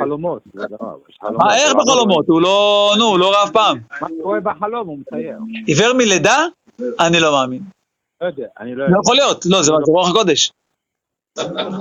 חלומות, 0.01 0.43
חלומות. 0.55 1.03
מה, 1.23 1.57
איך 1.57 1.75
בחלומות? 1.75 2.27
הוא 2.29 2.43
לא, 2.43 2.93
נו, 2.99 3.05
הוא 3.05 3.19
לא 3.19 3.31
ראה 3.31 3.45
אף 3.45 3.51
פעם. 3.51 3.79
מה 4.01 4.09
רואה 4.23 4.41
בחלום 4.41 4.89
הוא 4.89 4.99
מצייר. 4.99 5.39
עיוור 5.67 5.93
מלידה? 5.93 6.47
אני 7.01 7.21
לא 7.21 7.33
מאמין. 7.33 7.63
לא 8.21 8.27
יודע, 8.27 8.47
אני 8.61 8.75
לא 8.75 8.87
לא. 8.91 8.97
יכול 9.03 9.17
להיות, 9.17 9.47
לא, 9.47 9.63
זה 9.63 9.73
זה 9.85 9.93
רוח 9.93 10.11
הקודש. 10.11 10.53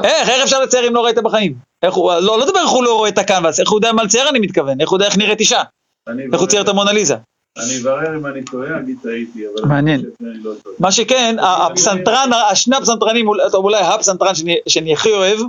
איך, 0.03 0.29
איך 0.29 0.43
אפשר 0.43 0.59
לצייר 0.63 0.87
אם 0.87 0.95
לא 0.95 1.05
ראית 1.05 1.17
בחיים? 1.23 1.55
איך 1.83 1.93
הוא, 1.93 2.13
לא, 2.13 2.39
לא 2.39 2.45
דבר 2.51 2.59
איך 2.59 2.69
הוא 2.69 2.83
לא 2.83 2.97
רואה 2.97 3.09
את 3.09 3.17
הקנבס, 3.17 3.59
איך 3.59 3.69
הוא 3.69 3.77
יודע 3.77 3.91
מה 3.91 4.03
לצייר 4.03 4.29
אני 4.29 4.39
מתכוון, 4.39 4.81
איך 4.81 4.89
הוא 4.89 4.95
יודע 4.95 5.05
איך 5.05 5.17
נראית 5.17 5.39
אישה, 5.39 5.61
אני 6.07 6.23
איך 6.33 6.39
הוא 6.41 6.47
צייר 6.47 6.61
את 6.61 6.67
המונליזה. 6.67 7.15
אני 7.57 7.81
אברר 7.81 8.17
אם 8.17 8.25
אני 8.25 8.43
טועה, 8.45 8.79
אגיד 8.79 8.97
טעיתי, 9.03 9.43
אבל... 9.47 9.65
מעניין. 9.69 9.99
אני 10.21 10.43
לא. 10.43 10.51
מה 10.79 10.91
שכן, 10.91 11.35
הפסנתרן, 11.39 12.29
השני 12.51 12.75
הפסנתרנים, 12.75 13.27
אולי- 13.53 13.77
הפסנתרן 13.79 14.31
שאני- 14.67 14.93
הכי 14.93 15.11
אוהב, 15.11 15.39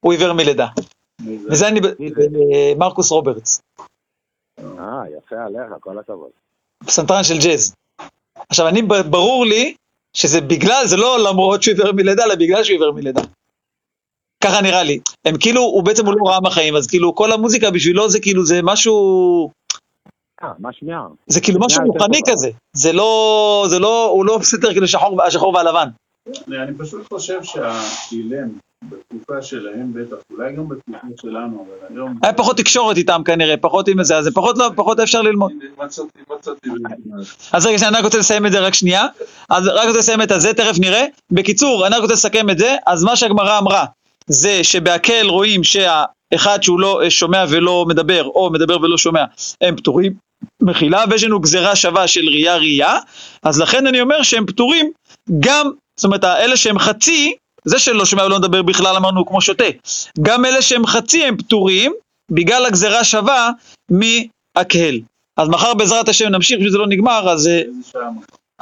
הוא 0.00 0.12
עיוור 0.12 0.32
מלידה. 0.32 0.66
וזה 1.50 1.68
אני, 1.68 1.80
אה, 1.80 2.72
מרקוס 2.76 3.10
רוברטס, 3.10 3.60
אה, 4.58 4.64
יפה 5.18 5.36
עליך, 5.46 5.72
כל 5.80 5.98
הכבוד. 5.98 6.30
פסנתרן 6.86 7.24
של 7.24 7.38
ג'אז. 7.44 7.74
עכשיו, 8.48 8.68
אני, 8.68 8.82
ברור 8.82 9.46
לי 9.46 9.74
שזה 10.14 10.40
בגלל, 10.40 10.86
זה 10.86 10.96
לא 10.96 11.18
למרות 11.30 11.62
שהוא 11.62 11.74
עיוור 11.74 11.92
מלידה, 11.92 12.24
אלא 12.24 12.34
בגלל 12.34 12.64
שהוא 12.64 12.74
עיוור 12.74 12.92
מלידה. 12.92 13.22
ככה 14.44 14.60
נראה 14.60 14.82
לי. 14.82 14.98
הם 15.24 15.38
כאילו, 15.38 15.60
הוא 15.62 15.82
בעצם 15.82 16.06
הוא 16.06 16.14
לא 16.14 16.30
ראה 16.30 16.40
בחיים, 16.40 16.76
אז 16.76 16.86
כאילו 16.86 17.14
כל 17.14 17.32
המוזיקה 17.32 17.70
בשבילו 17.70 18.08
זה 18.08 18.20
כאילו, 18.20 18.44
זה 18.44 18.60
משהו, 18.62 19.50
אה, 20.42 20.48
מה 20.58 20.72
שמיעה? 20.72 21.06
זה 21.26 21.40
כאילו 21.40 21.60
משהו 21.60 21.82
רוחני 21.86 22.20
טובה. 22.20 22.32
כזה. 22.32 22.50
זה 22.72 22.92
לא, 22.92 23.64
זה 23.68 23.78
לא, 23.78 24.06
הוא 24.06 24.26
לא 24.26 24.38
בסדר 24.38 24.70
כאילו 24.70 24.88
שחור, 24.88 25.22
השחור 25.22 25.54
והלבן. 25.54 25.88
אני 26.48 26.78
פשוט 26.78 27.08
חושב 27.12 27.40
שהאילם, 27.42 28.48
בתקופה 28.84 29.42
שלהם 29.42 29.92
בטח, 29.94 30.16
אולי 30.30 30.52
גם 30.52 30.68
בתקופה 30.68 31.06
שלנו, 31.20 31.66
אבל 31.66 31.96
היום... 31.96 32.18
היה 32.22 32.32
פחות 32.32 32.56
תקשורת 32.56 32.96
איתם 32.96 33.22
כנראה, 33.24 33.56
פחות 33.56 33.88
עם 33.88 34.04
זה, 34.04 34.16
אז 34.16 34.24
זה 34.24 34.30
פחות 34.30 34.58
לא, 34.58 34.70
פחות 34.76 35.00
אפשר 35.00 35.22
ללמוד. 35.22 35.52
הנה, 35.52 35.86
מצאתי, 35.86 36.18
מצאתי. 36.38 36.68
אז 37.52 37.66
רגע, 37.66 37.88
אני 37.88 37.96
רק 37.96 38.04
רוצה 38.04 38.18
לסיים 38.18 38.46
את 38.46 38.52
זה 38.52 38.60
רק 38.60 38.74
שנייה. 38.74 39.06
אז 39.48 39.66
רק 39.66 39.86
רוצה 39.86 39.98
לסיים 39.98 40.22
את 40.22 40.30
הזה, 40.30 40.54
תכף 40.54 40.78
נראה. 40.80 41.04
בקיצור, 41.30 41.86
אני 41.86 41.94
רק 41.94 42.02
רוצה 42.02 42.14
לסכם 42.14 42.50
את 42.50 42.58
זה. 42.58 42.76
אז 42.86 43.04
מה 43.04 43.16
שהגמרא 43.16 43.58
אמרה, 43.58 43.84
זה 44.26 44.64
שבהקל 44.64 45.26
רואים 45.26 45.64
שהאחד 45.64 46.62
שהוא 46.62 46.80
לא 46.80 47.00
שומע 47.08 47.44
ולא 47.48 47.84
מדבר, 47.88 48.24
או 48.24 48.50
מדבר 48.52 48.80
ולא 48.80 48.98
שומע, 48.98 49.24
הם 49.60 49.76
פטורים 49.76 50.12
מחילה, 50.60 51.04
ויש 51.10 51.24
לנו 51.24 51.40
גזירה 51.40 51.76
שווה 51.76 52.08
של 52.08 52.26
ראייה 52.26 52.56
ראייה, 52.56 52.98
אז 53.42 53.60
לכן 53.60 53.86
אני 53.86 54.00
אומר 54.00 54.22
שהם 54.22 54.46
פטורים 54.46 54.90
גם, 55.40 55.70
זאת 55.96 56.04
אומרת, 56.04 56.24
אלה 56.24 56.56
שהם 56.56 56.78
חצי, 56.78 57.34
זה 57.64 57.78
שלא 57.78 58.04
שומע 58.04 58.26
ולא 58.26 58.38
מדבר 58.38 58.62
בכלל 58.62 58.96
אמרנו 58.96 59.26
כמו 59.26 59.40
שותה, 59.40 59.64
גם 60.22 60.44
אלה 60.44 60.62
שהם 60.62 60.86
חצי 60.86 61.24
הם 61.24 61.36
פטורים, 61.36 61.92
בגלל 62.30 62.66
הגזירה 62.66 63.04
שווה 63.04 63.50
מהקהל. 63.90 65.00
אז 65.36 65.48
מחר 65.48 65.74
בעזרת 65.74 66.08
השם 66.08 66.28
נמשיך, 66.28 66.60
שזה 66.60 66.78
לא 66.78 66.86
נגמר, 66.86 67.30
אז... 67.30 67.48
אה, 67.48 67.62
מחר? 67.72 67.98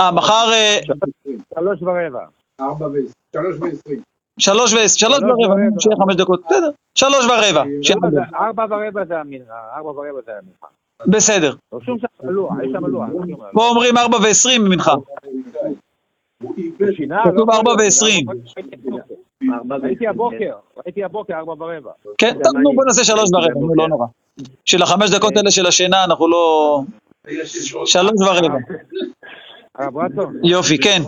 אה, 0.01 0.13
מחר 0.13 0.53
אה, 0.53 0.79
שלוש 1.55 1.83
ורבע. 1.83 2.25
ארבע 2.61 2.87
ועשרים, 2.87 4.03
שלוש 4.39 4.73
ועשרים. 4.73 4.99
שלוש 4.99 5.23
ורבע. 5.23 5.55
שיהיה 5.81 5.97
חמש 5.97 6.17
דקות, 6.17 6.43
בסדר, 6.47 6.71
שלוש 6.95 7.25
ורבע, 7.25 7.63
שיהיה 7.83 8.01
ארבע 8.35 8.65
ורבע 8.71 9.05
זה 9.05 9.21
המנחה, 9.21 9.55
ארבע 9.77 9.91
ורבע 9.91 10.21
זה 10.27 10.33
המנחה. 10.33 10.67
בסדר. 11.07 11.55
שם. 11.83 11.93
פה 13.53 13.69
אומרים 13.69 13.99
ארבע 13.99 14.19
ועשרים 14.23 14.65
ממנחה. 14.65 14.95
כתוב 17.25 17.51
לא 17.51 17.55
ארבע 17.55 17.71
ועשרים. 17.79 18.27
ראיתי 19.83 20.07
הבוקר, 20.07 20.55
ראיתי 20.85 21.05
הבוקר 21.05 21.35
ארבע 21.35 21.53
ורבע. 21.53 21.91
כן, 22.19 22.33
טוב, 22.45 22.57
נו, 22.57 22.73
בוא 22.75 22.85
נעשה 22.85 23.05
שלוש 23.05 23.31
ורבע, 23.33 23.61
נו, 23.61 23.75
לא 23.75 23.89
נורא. 23.89 24.07
של 24.65 24.83
החמש 24.83 25.11
דקות 25.11 25.37
האלה 25.37 25.51
של 25.51 25.67
השינה, 25.67 26.05
אנחנו 26.05 26.29
לא... 26.29 26.83
שלוש 27.85 28.21
ורבע. 28.21 28.59
הרב 29.75 29.97
רצון, 29.97 30.41
יופי, 30.45 30.79
כן. 30.79 31.03